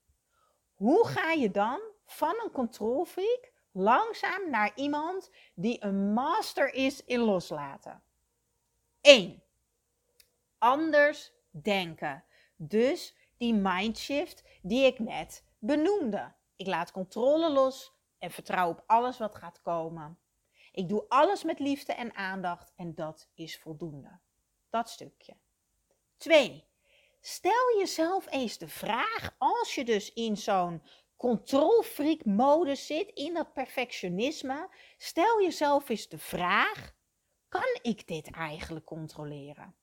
hoe 0.74 1.06
ga 1.06 1.32
je 1.32 1.50
dan 1.50 1.96
van 2.10 2.40
een 2.44 2.50
controlfreak 2.50 3.52
langzaam 3.72 4.50
naar 4.50 4.72
iemand 4.74 5.30
die 5.54 5.84
een 5.84 6.12
master 6.12 6.74
is 6.74 7.04
in 7.04 7.20
loslaten. 7.20 8.02
1. 9.00 9.42
Anders 10.58 11.32
denken. 11.50 12.24
Dus 12.56 13.14
die 13.36 13.54
mindshift 13.54 14.44
die 14.62 14.84
ik 14.84 14.98
net 14.98 15.44
benoemde. 15.58 16.32
Ik 16.56 16.66
laat 16.66 16.90
controle 16.90 17.50
los 17.50 17.92
en 18.18 18.30
vertrouw 18.30 18.68
op 18.70 18.82
alles 18.86 19.18
wat 19.18 19.34
gaat 19.34 19.62
komen. 19.62 20.18
Ik 20.72 20.88
doe 20.88 21.04
alles 21.08 21.42
met 21.42 21.58
liefde 21.58 21.92
en 21.92 22.14
aandacht 22.14 22.72
en 22.76 22.94
dat 22.94 23.28
is 23.34 23.58
voldoende. 23.58 24.18
Dat 24.70 24.88
stukje. 24.88 25.36
2. 26.16 26.64
Stel 27.20 27.78
jezelf 27.78 28.26
eens 28.30 28.58
de 28.58 28.68
vraag, 28.68 29.34
als 29.38 29.74
je 29.74 29.84
dus 29.84 30.12
in 30.12 30.36
zo'n 30.36 30.82
controlfreak 31.18 32.24
modus 32.24 32.86
zit, 32.86 33.10
in 33.14 33.34
dat 33.34 33.52
perfectionisme, 33.52 34.68
stel 34.96 35.42
jezelf 35.42 35.88
eens 35.88 36.08
de 36.08 36.18
vraag: 36.18 36.94
kan 37.48 37.78
ik 37.82 38.06
dit 38.06 38.30
eigenlijk 38.30 38.84
controleren? 38.84 39.76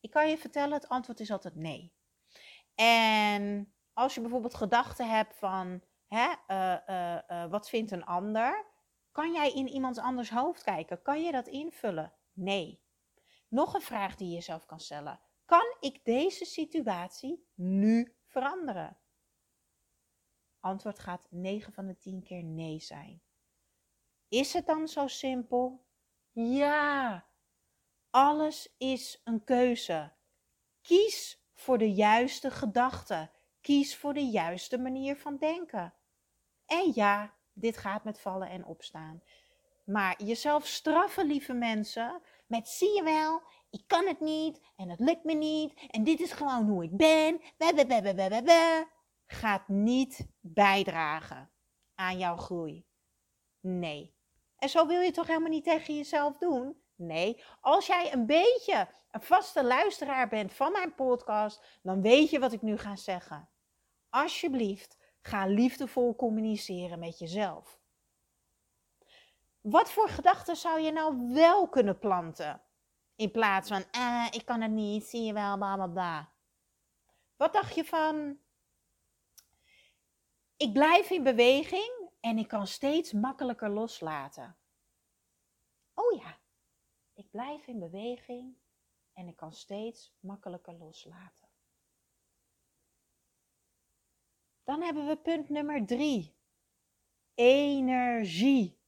Ik 0.00 0.10
kan 0.10 0.28
je 0.28 0.38
vertellen, 0.38 0.72
het 0.72 0.88
antwoord 0.88 1.20
is 1.20 1.30
altijd 1.30 1.54
nee. 1.54 1.94
En 2.74 3.74
als 3.92 4.14
je 4.14 4.20
bijvoorbeeld 4.20 4.54
gedachten 4.54 5.10
hebt 5.10 5.36
van, 5.36 5.82
hè, 6.06 6.32
uh, 6.48 6.76
uh, 6.88 7.18
uh, 7.28 7.50
wat 7.50 7.68
vindt 7.68 7.90
een 7.90 8.04
ander? 8.04 8.66
Kan 9.12 9.32
jij 9.32 9.52
in 9.52 9.68
iemands 9.68 9.98
anders 9.98 10.30
hoofd 10.30 10.62
kijken? 10.62 11.02
Kan 11.02 11.22
je 11.22 11.32
dat 11.32 11.48
invullen? 11.48 12.12
Nee. 12.32 12.82
Nog 13.48 13.74
een 13.74 13.80
vraag 13.80 14.16
die 14.16 14.28
je 14.28 14.34
jezelf 14.34 14.66
kan 14.66 14.80
stellen. 14.80 15.20
Kan 15.44 15.76
ik 15.80 16.04
deze 16.04 16.44
situatie 16.44 17.46
nu 17.54 18.16
veranderen? 18.26 19.01
Antwoord 20.62 20.98
gaat 20.98 21.26
9 21.30 21.72
van 21.72 21.86
de 21.86 21.98
10 21.98 22.22
keer 22.22 22.44
nee 22.44 22.80
zijn. 22.80 23.22
Is 24.28 24.52
het 24.52 24.66
dan 24.66 24.88
zo 24.88 25.06
simpel? 25.06 25.84
Ja. 26.32 27.26
Alles 28.10 28.74
is 28.78 29.20
een 29.24 29.44
keuze. 29.44 30.12
Kies 30.82 31.42
voor 31.54 31.78
de 31.78 31.92
juiste 31.92 32.50
gedachten. 32.50 33.30
Kies 33.60 33.96
voor 33.96 34.14
de 34.14 34.26
juiste 34.26 34.78
manier 34.78 35.16
van 35.16 35.36
denken. 35.36 35.94
En 36.66 36.92
ja, 36.94 37.34
dit 37.52 37.76
gaat 37.76 38.04
met 38.04 38.20
vallen 38.20 38.48
en 38.48 38.64
opstaan. 38.64 39.22
Maar 39.84 40.22
jezelf 40.22 40.66
straffen, 40.66 41.26
lieve 41.26 41.52
mensen, 41.52 42.22
met 42.46 42.68
zie 42.68 42.94
je 42.94 43.02
wel, 43.02 43.42
ik 43.70 43.82
kan 43.86 44.06
het 44.06 44.20
niet 44.20 44.60
en 44.76 44.88
het 44.88 45.00
lukt 45.00 45.24
me 45.24 45.34
niet 45.34 45.74
en 45.90 46.04
dit 46.04 46.20
is 46.20 46.32
gewoon 46.32 46.68
hoe 46.68 46.84
ik 46.84 46.96
ben 46.96 47.40
gaat 49.32 49.68
niet 49.68 50.26
bijdragen 50.42 51.50
aan 51.94 52.18
jouw 52.18 52.36
groei. 52.36 52.86
Nee. 53.60 54.14
En 54.56 54.68
zo 54.68 54.86
wil 54.86 55.00
je 55.00 55.10
toch 55.10 55.26
helemaal 55.26 55.48
niet 55.48 55.64
tegen 55.64 55.96
jezelf 55.96 56.38
doen? 56.38 56.82
Nee, 56.94 57.42
als 57.60 57.86
jij 57.86 58.12
een 58.12 58.26
beetje 58.26 58.88
een 59.10 59.22
vaste 59.22 59.64
luisteraar 59.64 60.28
bent 60.28 60.52
van 60.52 60.72
mijn 60.72 60.94
podcast, 60.94 61.78
dan 61.82 62.02
weet 62.02 62.30
je 62.30 62.38
wat 62.38 62.52
ik 62.52 62.62
nu 62.62 62.78
ga 62.78 62.96
zeggen. 62.96 63.48
Alsjeblieft, 64.10 64.96
ga 65.20 65.46
liefdevol 65.46 66.16
communiceren 66.16 66.98
met 66.98 67.18
jezelf. 67.18 67.80
Wat 69.60 69.90
voor 69.90 70.08
gedachten 70.08 70.56
zou 70.56 70.80
je 70.80 70.92
nou 70.92 71.32
wel 71.32 71.68
kunnen 71.68 71.98
planten? 71.98 72.62
In 73.16 73.30
plaats 73.30 73.68
van, 73.68 73.84
eh, 73.90 74.26
ik 74.30 74.44
kan 74.44 74.60
het 74.60 74.70
niet, 74.70 75.04
zie 75.04 75.22
je 75.22 75.32
wel, 75.32 75.56
bla 75.56 75.74
bla 75.74 75.86
bla. 75.86 76.32
Wat 77.36 77.52
dacht 77.52 77.74
je 77.74 77.84
van, 77.84 78.38
ik 80.62 80.72
blijf 80.72 81.10
in 81.10 81.22
beweging 81.22 82.10
en 82.20 82.38
ik 82.38 82.48
kan 82.48 82.66
steeds 82.66 83.12
makkelijker 83.12 83.70
loslaten. 83.70 84.56
Oh 85.94 86.18
ja, 86.20 86.38
ik 87.14 87.30
blijf 87.30 87.66
in 87.66 87.78
beweging 87.78 88.56
en 89.12 89.28
ik 89.28 89.36
kan 89.36 89.52
steeds 89.52 90.14
makkelijker 90.20 90.74
loslaten. 90.74 91.48
Dan 94.64 94.82
hebben 94.82 95.06
we 95.06 95.16
punt 95.16 95.48
nummer 95.48 95.86
drie. 95.86 96.36
Energie. 97.34 98.80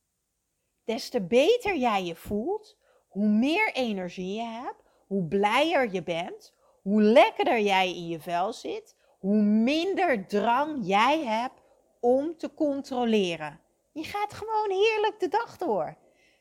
Des 0.85 1.09
te 1.09 1.27
beter 1.27 1.77
jij 1.77 2.05
je 2.05 2.15
voelt, 2.15 2.79
hoe 3.09 3.29
meer 3.29 3.73
energie 3.73 4.35
je 4.35 4.43
hebt, 4.43 4.83
hoe 5.07 5.29
blijer 5.29 5.93
je 5.93 6.03
bent, 6.03 6.55
hoe 6.83 7.03
lekkerder 7.03 7.61
jij 7.61 7.89
in 7.89 8.09
je 8.09 8.21
vel 8.21 8.53
zit, 8.53 8.97
hoe 9.19 9.43
minder 9.43 10.27
drang 10.27 10.87
jij 10.87 11.25
hebt 11.25 11.63
om 12.05 12.37
te 12.37 12.55
controleren. 12.55 13.61
Je 13.93 14.05
gaat 14.05 14.35
gewoon 14.35 14.71
heerlijk 14.71 15.21
de 15.21 15.29
dag 15.29 15.57
door. 15.57 15.97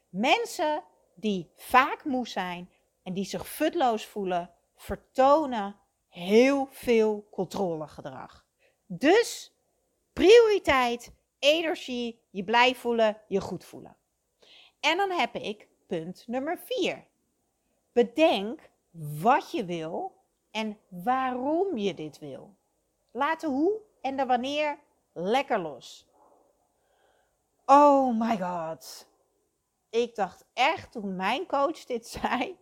Mensen 0.09 0.83
die 1.15 1.51
vaak 1.55 2.05
moe 2.05 2.27
zijn 2.27 2.71
en 3.03 3.13
die 3.13 3.25
zich 3.25 3.47
futloos 3.47 4.05
voelen, 4.05 4.53
vertonen 4.75 5.75
heel 6.09 6.67
veel 6.69 7.27
controlegedrag. 7.31 8.45
Dus 8.85 9.53
prioriteit, 10.13 11.13
energie, 11.39 12.21
je 12.29 12.43
blij 12.43 12.75
voelen, 12.75 13.21
je 13.27 13.41
goed 13.41 13.65
voelen. 13.65 13.97
En 14.79 14.97
dan 14.97 15.11
heb 15.11 15.35
ik 15.35 15.67
punt 15.87 16.23
nummer 16.27 16.59
4. 16.59 17.07
Bedenk 17.91 18.69
wat 19.21 19.51
je 19.51 19.65
wil 19.65 20.21
en 20.51 20.77
waarom 20.89 21.77
je 21.77 21.93
dit 21.93 22.19
wil. 22.19 22.55
Laat 23.11 23.41
de 23.41 23.47
hoe 23.47 23.81
en 24.01 24.17
de 24.17 24.25
wanneer 24.25 24.79
lekker 25.13 25.59
los. 25.59 26.07
Oh 27.65 28.19
my 28.19 28.37
god. 28.37 29.07
Ik 29.89 30.15
dacht 30.15 30.45
echt 30.53 30.91
toen 30.91 31.15
mijn 31.15 31.45
coach 31.45 31.85
dit 31.85 32.07
zei. 32.07 32.59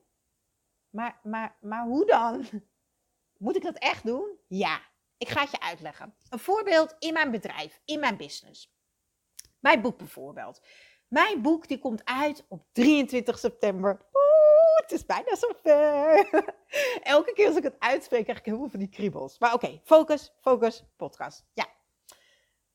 Maar, 0.89 1.19
maar, 1.23 1.57
maar 1.61 1.85
hoe 1.85 2.05
dan? 2.05 2.45
Moet 3.37 3.55
ik 3.55 3.63
dat 3.63 3.77
echt 3.77 4.05
doen? 4.05 4.37
Ja, 4.47 4.81
ik 5.17 5.29
ga 5.29 5.41
het 5.41 5.51
je 5.51 5.59
uitleggen. 5.59 6.15
Een 6.29 6.39
voorbeeld 6.39 6.95
in 6.99 7.13
mijn 7.13 7.31
bedrijf, 7.31 7.81
in 7.85 7.99
mijn 7.99 8.17
business. 8.17 8.73
Mijn 9.59 9.81
boek 9.81 9.97
bijvoorbeeld. 9.97 10.61
Mijn 11.07 11.41
boek 11.41 11.67
die 11.67 11.79
komt 11.79 12.05
uit 12.05 12.45
op 12.47 12.65
23 12.71 13.39
september. 13.39 13.91
Oeh, 13.91 14.81
het 14.81 14.91
is 14.91 15.05
bijna 15.05 15.35
zover. 15.35 16.53
Elke 17.03 17.33
keer 17.33 17.47
als 17.47 17.55
ik 17.55 17.63
het 17.63 17.79
uitspreek, 17.79 18.23
krijg 18.23 18.39
ik 18.39 18.45
heel 18.45 18.57
veel 18.57 18.69
van 18.69 18.79
die 18.79 18.89
kriebels. 18.89 19.39
Maar 19.39 19.53
oké, 19.53 19.81
focus, 19.83 20.33
focus, 20.41 20.83
podcast. 20.95 21.45
Ja. 21.53 21.67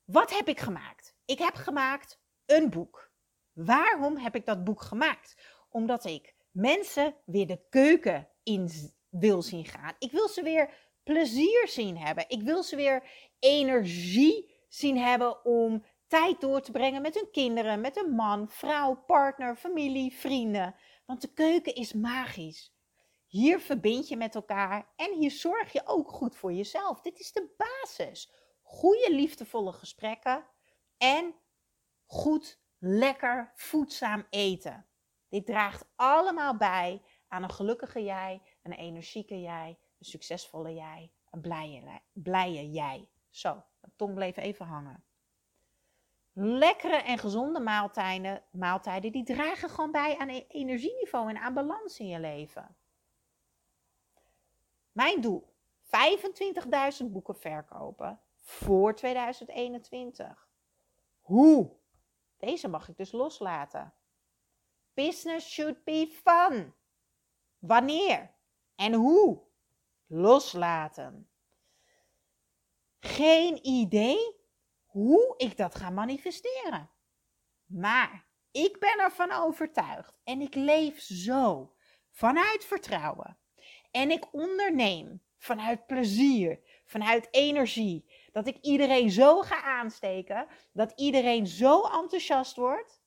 Wat 0.06 0.30
heb 0.30 0.48
ik 0.48 0.60
gemaakt? 0.60 1.14
Ik 1.24 1.38
heb 1.38 1.54
gemaakt 1.54 2.20
een 2.44 2.70
boek. 2.70 3.10
Waarom 3.52 4.16
heb 4.16 4.34
ik 4.34 4.46
dat 4.46 4.64
boek 4.64 4.82
gemaakt? 4.82 5.36
Omdat 5.68 6.04
ik 6.04 6.34
mensen 6.50 7.14
weer 7.24 7.46
de 7.46 7.60
keuken 7.68 8.28
in 8.42 8.70
wil 9.08 9.42
zien 9.42 9.64
gaan. 9.64 9.94
Ik 9.98 10.12
wil 10.12 10.28
ze 10.28 10.42
weer 10.42 10.70
plezier 11.02 11.68
zien 11.68 11.98
hebben. 11.98 12.24
Ik 12.28 12.42
wil 12.42 12.62
ze 12.62 12.76
weer 12.76 13.08
energie 13.38 14.64
zien 14.68 14.98
hebben 14.98 15.44
om 15.44 15.84
tijd 16.06 16.40
door 16.40 16.60
te 16.60 16.70
brengen 16.70 17.02
met 17.02 17.14
hun 17.14 17.30
kinderen, 17.30 17.80
met 17.80 17.96
een 17.96 18.10
man, 18.10 18.48
vrouw, 18.48 18.94
partner, 19.06 19.56
familie, 19.56 20.12
vrienden. 20.12 20.74
Want 21.06 21.20
de 21.20 21.32
keuken 21.32 21.74
is 21.74 21.92
magisch. 21.92 22.74
Hier 23.26 23.60
verbind 23.60 24.08
je 24.08 24.16
met 24.16 24.34
elkaar 24.34 24.92
en 24.96 25.14
hier 25.18 25.30
zorg 25.30 25.72
je 25.72 25.86
ook 25.86 26.10
goed 26.10 26.36
voor 26.36 26.52
jezelf. 26.52 27.00
Dit 27.00 27.18
is 27.18 27.32
de 27.32 27.54
basis. 27.56 28.32
Goede, 28.66 29.14
liefdevolle 29.14 29.72
gesprekken 29.72 30.44
en 30.98 31.34
goed, 32.06 32.60
lekker, 32.78 33.52
voedzaam 33.54 34.26
eten. 34.30 34.86
Dit 35.28 35.46
draagt 35.46 35.86
allemaal 35.94 36.56
bij 36.56 37.02
aan 37.28 37.42
een 37.42 37.50
gelukkige 37.50 38.04
jij, 38.04 38.42
een 38.62 38.72
energieke 38.72 39.40
jij, 39.40 39.78
een 39.98 40.04
succesvolle 40.04 40.74
jij, 40.74 41.12
een 41.30 41.40
blije, 41.40 42.00
blije 42.12 42.70
jij. 42.70 43.08
Zo, 43.30 43.64
de 43.80 43.90
tong 43.96 44.14
bleef 44.14 44.36
even 44.36 44.66
hangen. 44.66 45.04
Lekkere 46.32 46.96
en 46.96 47.18
gezonde 47.18 47.60
maaltijden, 47.60 48.44
maaltijden, 48.50 49.12
die 49.12 49.24
dragen 49.24 49.70
gewoon 49.70 49.92
bij 49.92 50.18
aan 50.18 50.28
e-, 50.28 50.46
energieniveau 50.48 51.28
en 51.28 51.38
aan 51.38 51.54
balans 51.54 51.98
in 51.98 52.06
je 52.06 52.20
leven. 52.20 52.76
Mijn 54.92 55.20
doel, 55.20 55.54
25.000 57.02 57.06
boeken 57.10 57.36
verkopen 57.36 58.20
voor 58.46 58.94
2021. 58.94 60.48
Hoe? 61.20 61.76
Deze 62.36 62.68
mag 62.68 62.88
ik 62.88 62.96
dus 62.96 63.12
loslaten. 63.12 63.94
Business 64.94 65.52
should 65.52 65.84
be 65.84 66.20
fun. 66.22 66.74
Wanneer 67.58 68.34
en 68.74 68.92
hoe? 68.92 69.42
Loslaten. 70.06 71.30
Geen 72.98 73.66
idee 73.66 74.36
hoe 74.84 75.34
ik 75.36 75.56
dat 75.56 75.74
ga 75.74 75.90
manifesteren. 75.90 76.90
Maar 77.64 78.26
ik 78.50 78.78
ben 78.78 78.98
ervan 78.98 79.30
overtuigd 79.30 80.18
en 80.24 80.40
ik 80.40 80.54
leef 80.54 81.00
zo 81.00 81.74
vanuit 82.10 82.64
vertrouwen. 82.64 83.38
En 83.90 84.10
ik 84.10 84.32
onderneem 84.32 85.22
vanuit 85.36 85.86
plezier, 85.86 86.60
vanuit 86.84 87.28
energie. 87.30 88.10
Dat 88.36 88.46
ik 88.46 88.58
iedereen 88.60 89.10
zo 89.10 89.40
ga 89.40 89.62
aansteken, 89.62 90.46
dat 90.72 90.92
iedereen 90.96 91.46
zo 91.46 91.82
enthousiast 91.82 92.56
wordt. 92.56 93.02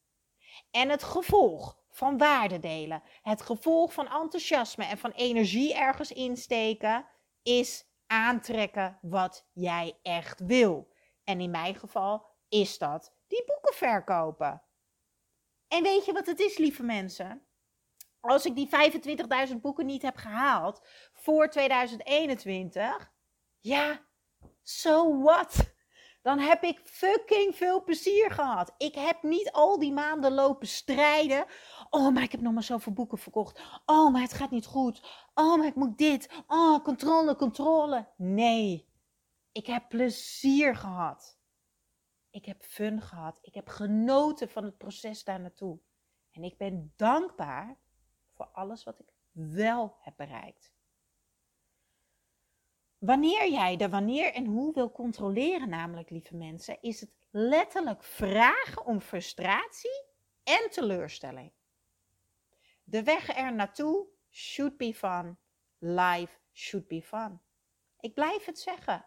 En 0.71 0.89
het 0.89 1.03
gevolg 1.03 1.77
van 1.89 2.17
waarde 2.17 2.59
delen, 2.59 3.03
het 3.21 3.41
gevolg 3.41 3.93
van 3.93 4.07
enthousiasme 4.07 4.85
en 4.85 4.97
van 4.97 5.11
energie 5.11 5.73
ergens 5.73 6.11
insteken, 6.11 7.05
is 7.43 7.85
aantrekken 8.07 8.99
wat 9.01 9.49
jij 9.53 9.99
echt 10.01 10.39
wil. 10.39 10.93
En 11.23 11.41
in 11.41 11.51
mijn 11.51 11.75
geval 11.75 12.25
is 12.47 12.77
dat 12.77 13.15
die 13.27 13.43
boeken 13.45 13.73
verkopen. 13.73 14.63
En 15.67 15.83
weet 15.83 16.05
je 16.05 16.13
wat 16.13 16.25
het 16.25 16.39
is, 16.39 16.57
lieve 16.57 16.83
mensen? 16.83 17.47
Als 18.19 18.45
ik 18.45 18.55
die 18.55 18.69
25.000 19.49 19.55
boeken 19.61 19.85
niet 19.85 20.01
heb 20.01 20.15
gehaald 20.15 20.87
voor 21.13 21.49
2021, 21.49 23.11
ja, 23.59 24.07
so 24.63 25.21
what? 25.21 25.77
Dan 26.21 26.39
heb 26.39 26.63
ik 26.63 26.79
fucking 26.83 27.55
veel 27.55 27.83
plezier 27.83 28.31
gehad. 28.31 28.73
Ik 28.77 28.95
heb 28.95 29.23
niet 29.23 29.51
al 29.51 29.79
die 29.79 29.91
maanden 29.91 30.33
lopen 30.33 30.67
strijden. 30.67 31.45
Oh, 31.89 32.13
maar 32.13 32.23
ik 32.23 32.31
heb 32.31 32.41
nog 32.41 32.53
maar 32.53 32.63
zoveel 32.63 32.93
boeken 32.93 33.17
verkocht. 33.17 33.61
Oh, 33.85 34.11
maar 34.11 34.21
het 34.21 34.33
gaat 34.33 34.51
niet 34.51 34.65
goed. 34.65 35.27
Oh, 35.33 35.57
maar 35.57 35.67
ik 35.67 35.75
moet 35.75 35.97
dit. 35.97 36.29
Oh, 36.47 36.83
controle, 36.83 37.35
controle. 37.35 38.07
Nee, 38.17 38.89
ik 39.51 39.65
heb 39.65 39.89
plezier 39.89 40.75
gehad. 40.75 41.39
Ik 42.29 42.45
heb 42.45 42.63
fun 42.63 43.01
gehad. 43.01 43.39
Ik 43.41 43.53
heb 43.53 43.67
genoten 43.67 44.49
van 44.49 44.63
het 44.63 44.77
proces 44.77 45.23
daar 45.23 45.39
naartoe. 45.39 45.79
En 46.31 46.43
ik 46.43 46.57
ben 46.57 46.93
dankbaar 46.95 47.77
voor 48.33 48.45
alles 48.45 48.83
wat 48.83 48.99
ik 48.99 49.13
wel 49.31 49.95
heb 49.99 50.13
bereikt. 50.17 50.73
Wanneer 52.99 53.49
jij 53.49 53.77
de 53.77 53.89
wanneer 53.89 54.33
en 54.33 54.45
hoe 54.45 54.73
wil 54.73 54.91
controleren, 54.91 55.69
namelijk 55.69 56.09
lieve 56.09 56.35
mensen, 56.35 56.77
is 56.81 57.01
het 57.01 57.11
letterlijk 57.31 58.03
vragen 58.03 58.85
om 58.85 59.01
frustratie 59.01 60.03
en 60.43 60.69
teleurstelling. 60.69 61.51
De 62.83 63.03
weg 63.03 63.37
er 63.37 63.53
naartoe 63.53 64.07
should 64.29 64.77
be 64.77 64.93
fun. 64.93 65.37
Life 65.77 66.37
should 66.53 66.87
be 66.87 67.01
fun. 67.01 67.41
Ik 67.99 68.13
blijf 68.13 68.45
het 68.45 68.59
zeggen. 68.59 69.05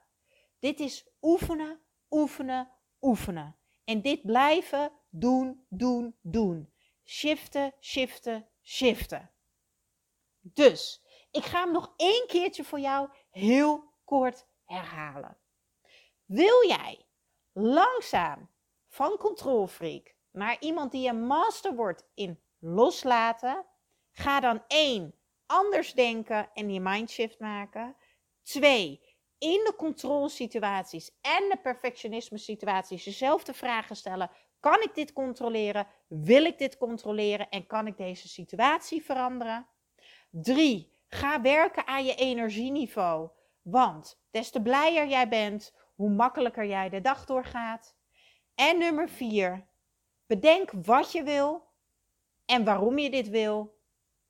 Dit 0.58 0.80
is 0.80 1.06
oefenen, 1.20 1.80
oefenen, 2.10 2.70
oefenen. 3.00 3.56
En 3.84 4.02
dit 4.02 4.22
blijven 4.22 4.92
doen, 5.10 5.66
doen, 5.68 6.16
doen. 6.20 6.72
Shiften, 7.04 7.74
shiften, 7.80 8.48
shiften. 8.62 9.30
Dus, 10.40 11.02
ik 11.30 11.44
ga 11.44 11.62
hem 11.62 11.72
nog 11.72 11.94
één 11.96 12.26
keertje 12.26 12.64
voor 12.64 12.80
jou 12.80 13.08
heel 13.32 13.84
kort 14.04 14.46
herhalen. 14.64 15.36
Wil 16.24 16.66
jij 16.66 17.06
langzaam 17.52 18.50
van 18.88 19.16
controlfreak 19.16 20.14
naar 20.30 20.56
iemand 20.60 20.92
die 20.92 21.08
een 21.08 21.26
master 21.26 21.74
wordt 21.74 22.08
in 22.14 22.40
loslaten? 22.58 23.66
Ga 24.10 24.40
dan 24.40 24.62
één 24.66 25.14
anders 25.46 25.94
denken 25.94 26.50
en 26.54 26.70
je 26.70 26.80
mindshift 26.80 27.38
maken. 27.38 27.96
Twee, 28.42 29.00
in 29.38 29.64
de 29.64 29.74
controlsituaties 29.76 31.10
en 31.20 31.48
de 31.48 31.58
perfectionisme 31.62 32.38
situaties 32.38 33.04
jezelf 33.04 33.44
de 33.44 33.54
vragen 33.54 33.96
stellen: 33.96 34.30
kan 34.60 34.82
ik 34.82 34.94
dit 34.94 35.12
controleren? 35.12 35.86
Wil 36.08 36.44
ik 36.44 36.58
dit 36.58 36.76
controleren? 36.76 37.48
En 37.48 37.66
kan 37.66 37.86
ik 37.86 37.96
deze 37.96 38.28
situatie 38.28 39.04
veranderen? 39.04 39.66
Drie, 40.30 40.91
ga 41.14 41.40
werken 41.40 41.86
aan 41.86 42.04
je 42.04 42.14
energieniveau. 42.14 43.30
Want 43.62 44.20
des 44.30 44.50
te 44.50 44.62
blijer 44.62 45.06
jij 45.06 45.28
bent, 45.28 45.74
hoe 45.94 46.10
makkelijker 46.10 46.66
jij 46.66 46.88
de 46.88 47.00
dag 47.00 47.24
doorgaat. 47.24 47.96
En 48.54 48.78
nummer 48.78 49.08
vier, 49.08 49.66
bedenk 50.26 50.70
wat 50.70 51.12
je 51.12 51.22
wil 51.22 51.66
en 52.44 52.64
waarom 52.64 52.98
je 52.98 53.10
dit 53.10 53.28
wil. 53.28 53.80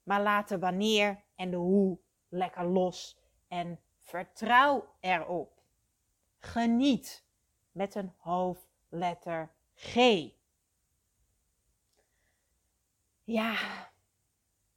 Maar 0.03 0.23
laat 0.23 0.49
de 0.49 0.59
wanneer 0.59 1.25
en 1.37 1.51
de 1.51 1.57
hoe 1.57 1.99
lekker 2.29 2.64
los 2.64 3.18
en 3.49 3.81
vertrouw 3.99 4.95
erop. 5.01 5.62
Geniet 6.38 7.25
met 7.73 7.95
een 7.95 8.12
hoofdletter 8.16 9.53
G. 9.75 9.97
Ja, 13.25 13.57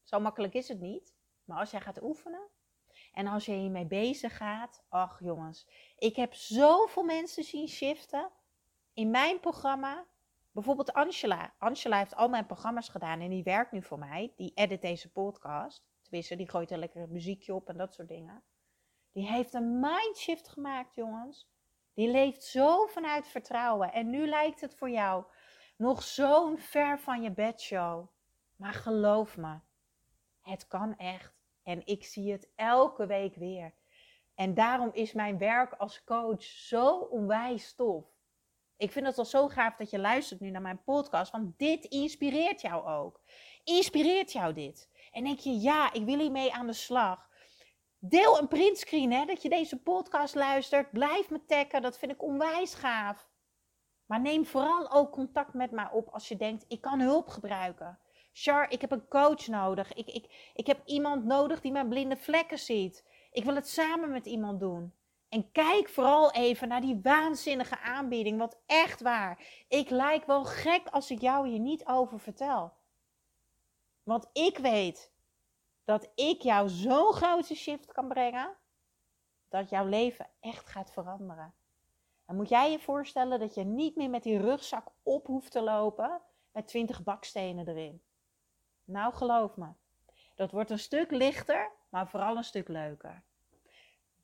zo 0.04 0.20
makkelijk 0.20 0.54
is 0.54 0.68
het 0.68 0.80
niet. 0.80 1.15
Maar 1.46 1.60
als 1.60 1.72
jij 1.72 1.82
gaat 1.82 2.04
oefenen 2.04 2.50
en 3.14 3.28
als 3.28 3.46
je 3.46 3.52
hiermee 3.52 3.86
bezig 3.86 4.38
gaat, 4.38 4.84
ach 4.90 5.20
jongens, 5.20 5.68
ik 5.98 6.16
heb 6.16 6.34
zoveel 6.34 7.04
mensen 7.04 7.44
zien 7.44 7.68
shiften 7.68 8.32
in 8.94 9.10
mijn 9.10 9.40
programma. 9.40 10.06
Bijvoorbeeld 10.52 10.94
Angela. 10.94 11.54
Angela 11.58 11.98
heeft 11.98 12.16
al 12.16 12.28
mijn 12.28 12.46
programma's 12.46 12.90
gedaan 12.90 13.22
en 13.22 13.30
die 13.30 13.44
werkt 13.44 13.72
nu 13.72 13.84
voor 13.84 14.00
mij. 14.00 14.34
Die 14.36 14.52
edit 14.54 14.82
deze 14.82 15.12
podcast. 15.12 15.86
Tenminste, 16.02 16.36
die 16.36 16.50
gooit 16.50 16.72
er 16.72 16.78
lekker 16.78 17.10
muziekje 17.10 17.54
op 17.54 17.70
en 17.70 17.78
dat 17.78 17.94
soort 17.94 18.08
dingen. 18.08 18.44
Die 19.12 19.28
heeft 19.28 19.54
een 19.54 19.80
mindshift 19.80 20.48
gemaakt, 20.48 20.96
jongens. 20.96 21.50
Die 21.94 22.12
leeft 22.12 22.44
zo 22.44 22.86
vanuit 22.86 23.28
vertrouwen. 23.28 23.94
En 23.94 24.10
nu 24.10 24.28
lijkt 24.28 24.62
het 24.62 24.76
voor 24.76 24.90
jou 24.90 25.26
nog 25.78 26.04
zo'n 26.04 26.58
ver 26.58 27.00
van 27.00 27.22
je 27.22 27.32
bedshow. 27.32 28.08
Maar 28.56 28.74
geloof 28.74 29.38
me, 29.38 29.60
het 30.42 30.68
kan 30.68 30.98
echt. 30.98 31.35
En 31.66 31.86
ik 31.86 32.04
zie 32.04 32.32
het 32.32 32.52
elke 32.56 33.06
week 33.06 33.36
weer. 33.36 33.74
En 34.36 34.54
daarom 34.54 34.90
is 34.94 35.14
mijn 35.14 35.38
werk 35.38 35.74
als 35.74 36.04
coach 36.04 36.44
zo 36.44 36.98
onwijs 36.98 37.76
tof. 37.76 38.06
Ik 38.78 38.92
vind 38.92 39.06
het 39.06 39.18
al 39.18 39.26
zo 39.26 39.48
gaaf 39.48 39.76
dat 39.76 39.90
je 39.90 40.00
luistert 40.00 40.40
nu 40.40 40.50
naar 40.50 40.62
mijn 40.62 40.84
podcast, 40.84 41.32
want 41.32 41.60
dit 41.60 41.86
inspireert 41.86 42.62
jou 42.62 42.88
ook. 42.88 43.22
Inspireert 43.64 44.32
jou 44.32 44.54
dit? 44.54 44.90
En 45.12 45.24
denk 45.24 45.40
je, 45.40 45.60
ja, 45.60 45.94
ik 45.94 46.06
wil 46.06 46.20
hiermee 46.20 46.54
aan 46.54 46.68
de 46.68 46.74
slag. 46.74 47.30
Deel 48.00 48.40
een 48.40 48.48
printscreen, 48.48 49.12
hè, 49.12 49.26
dat 49.26 49.42
je 49.42 49.50
deze 49.50 49.82
podcast 49.82 50.36
luistert. 50.36 50.92
Blijf 50.92 51.30
me 51.30 51.46
taggen, 51.46 51.82
dat 51.82 51.98
vind 51.98 52.12
ik 52.12 52.24
onwijs 52.24 52.74
gaaf. 52.74 53.30
Maar 54.06 54.22
neem 54.22 54.46
vooral 54.46 54.92
ook 54.92 55.12
contact 55.12 55.54
met 55.54 55.72
mij 55.72 55.90
op 55.92 56.10
als 56.10 56.28
je 56.28 56.36
denkt, 56.36 56.66
ik 56.68 56.82
kan 56.82 57.00
hulp 57.00 57.28
gebruiken. 57.28 58.00
Char, 58.38 58.72
ik 58.72 58.82
heb 58.82 58.92
een 58.92 59.08
coach 59.08 59.48
nodig. 59.48 59.94
Ik, 59.94 60.08
ik, 60.08 60.52
ik 60.54 60.68
heb 60.68 60.82
iemand 60.86 61.26
nodig 61.26 61.62
die 61.62 61.72
mijn 61.72 61.90
blinde 61.90 62.18
vlekken 62.18 62.60
ziet. 62.60 63.06
Ik 63.32 63.44
wil 63.44 63.56
het 63.56 63.68
samen 63.68 64.12
met 64.12 64.26
iemand 64.26 64.60
doen. 64.60 64.94
En 65.30 65.52
kijk 65.52 65.90
vooral 65.90 66.32
even 66.32 66.68
naar 66.68 66.82
die 66.82 67.00
waanzinnige 67.04 67.80
aanbieding. 67.80 68.38
Want 68.38 68.58
echt 68.66 69.02
waar, 69.02 69.64
ik 69.68 69.90
lijk 69.90 70.26
wel 70.26 70.44
gek 70.44 70.88
als 70.88 71.12
ik 71.12 71.22
jou 71.22 71.48
hier 71.48 71.60
niet 71.60 71.86
over 71.86 72.20
vertel. 72.20 72.74
Want 74.04 74.30
ik 74.34 74.58
weet 74.58 75.12
dat 75.84 76.12
ik 76.16 76.42
jou 76.42 76.70
zo'n 76.70 77.14
grote 77.14 77.56
shift 77.56 77.92
kan 77.92 78.08
brengen. 78.08 78.56
Dat 79.50 79.70
jouw 79.70 79.86
leven 79.86 80.30
echt 80.40 80.70
gaat 80.70 80.92
veranderen. 80.92 81.54
Dan 82.26 82.36
moet 82.36 82.50
jij 82.50 82.72
je 82.72 82.80
voorstellen 82.80 83.40
dat 83.40 83.54
je 83.54 83.64
niet 83.64 83.96
meer 83.96 84.10
met 84.10 84.24
die 84.24 84.38
rugzak 84.38 84.88
op 85.04 85.28
hoeft 85.28 85.52
te 85.52 85.62
lopen 85.62 86.22
met 86.52 86.68
20 86.68 87.04
bakstenen 87.04 87.68
erin. 87.68 88.05
Nou, 88.86 89.14
geloof 89.14 89.56
me. 89.56 89.68
Dat 90.36 90.52
wordt 90.52 90.70
een 90.70 90.80
stuk 90.80 91.12
lichter, 91.12 91.72
maar 91.90 92.08
vooral 92.08 92.38
een 92.38 92.44
stuk 92.44 92.68
leuker. 92.68 93.24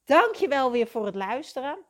Dankjewel 0.05 0.71
weer 0.71 0.87
voor 0.87 1.05
het 1.05 1.15
luisteren. 1.15 1.85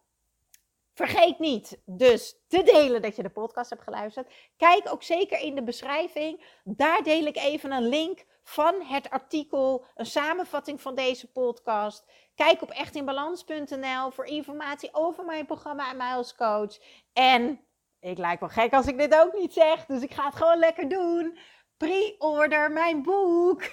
Vergeet 0.94 1.40
niet 1.40 1.82
dus 1.86 2.36
te 2.48 2.64
delen 2.64 3.02
dat 3.02 3.16
je 3.16 3.24
de 3.24 3.30
podcast 3.30 3.70
hebt 3.70 3.84
geluisterd. 3.84 4.34
Kijk 4.58 4.92
ook 4.92 5.04
zeker 5.04 5.40
in 5.40 5.56
de 5.56 5.64
beschrijving. 5.64 6.60
Daar 6.64 7.04
deel 7.04 7.26
ik 7.26 7.38
even 7.38 7.72
een 7.72 7.88
link 7.88 8.26
van 8.44 8.82
het 8.82 9.10
artikel, 9.10 9.86
een 9.96 10.06
samenvatting 10.06 10.82
van 10.82 10.96
deze 10.96 11.32
podcast. 11.32 12.06
Kijk 12.36 12.62
op 12.62 12.70
echtinbalans.nl 12.70 14.12
voor 14.12 14.26
informatie 14.26 14.90
over 14.94 15.26
mijn 15.26 15.46
programma 15.46 15.90
en 15.90 15.98
mij 15.98 16.14
als 16.14 16.36
coach. 16.36 16.78
En 17.14 17.62
ik 18.00 18.18
lijk 18.18 18.40
wel 18.40 18.50
gek 18.50 18.74
als 18.74 18.88
ik 18.88 18.98
dit 18.98 19.16
ook 19.16 19.34
niet 19.34 19.54
zeg, 19.54 19.86
dus 19.86 20.02
ik 20.02 20.14
ga 20.14 20.26
het 20.26 20.36
gewoon 20.36 20.60
lekker 20.60 20.90
doen. 20.90 21.38
Pre-order 21.82 22.72
mijn 22.72 23.02
boek. 23.02 23.64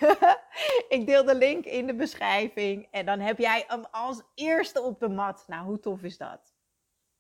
ik 0.97 1.07
deel 1.07 1.25
de 1.25 1.35
link 1.35 1.64
in 1.64 1.87
de 1.87 1.94
beschrijving 1.94 2.88
en 2.90 3.07
dan 3.07 3.21
heb 3.21 3.38
jij 3.38 3.64
hem 3.66 3.85
als 3.90 4.23
eerste 4.35 4.83
op 4.83 5.01
de 5.01 5.09
mat. 5.09 5.44
Nou, 5.47 5.66
hoe 5.66 5.79
tof 5.79 6.03
is 6.03 6.18
dat? 6.18 6.55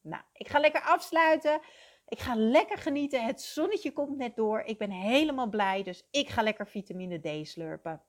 Nou, 0.00 0.22
ik 0.32 0.48
ga 0.48 0.58
lekker 0.58 0.80
afsluiten. 0.80 1.60
Ik 2.06 2.18
ga 2.18 2.34
lekker 2.36 2.78
genieten. 2.78 3.24
Het 3.24 3.42
zonnetje 3.42 3.92
komt 3.92 4.16
net 4.16 4.36
door. 4.36 4.60
Ik 4.60 4.78
ben 4.78 4.90
helemaal 4.90 5.48
blij, 5.48 5.82
dus 5.82 6.06
ik 6.10 6.28
ga 6.28 6.42
lekker 6.42 6.66
vitamine 6.66 7.42
D 7.42 7.46
slurpen. 7.46 8.02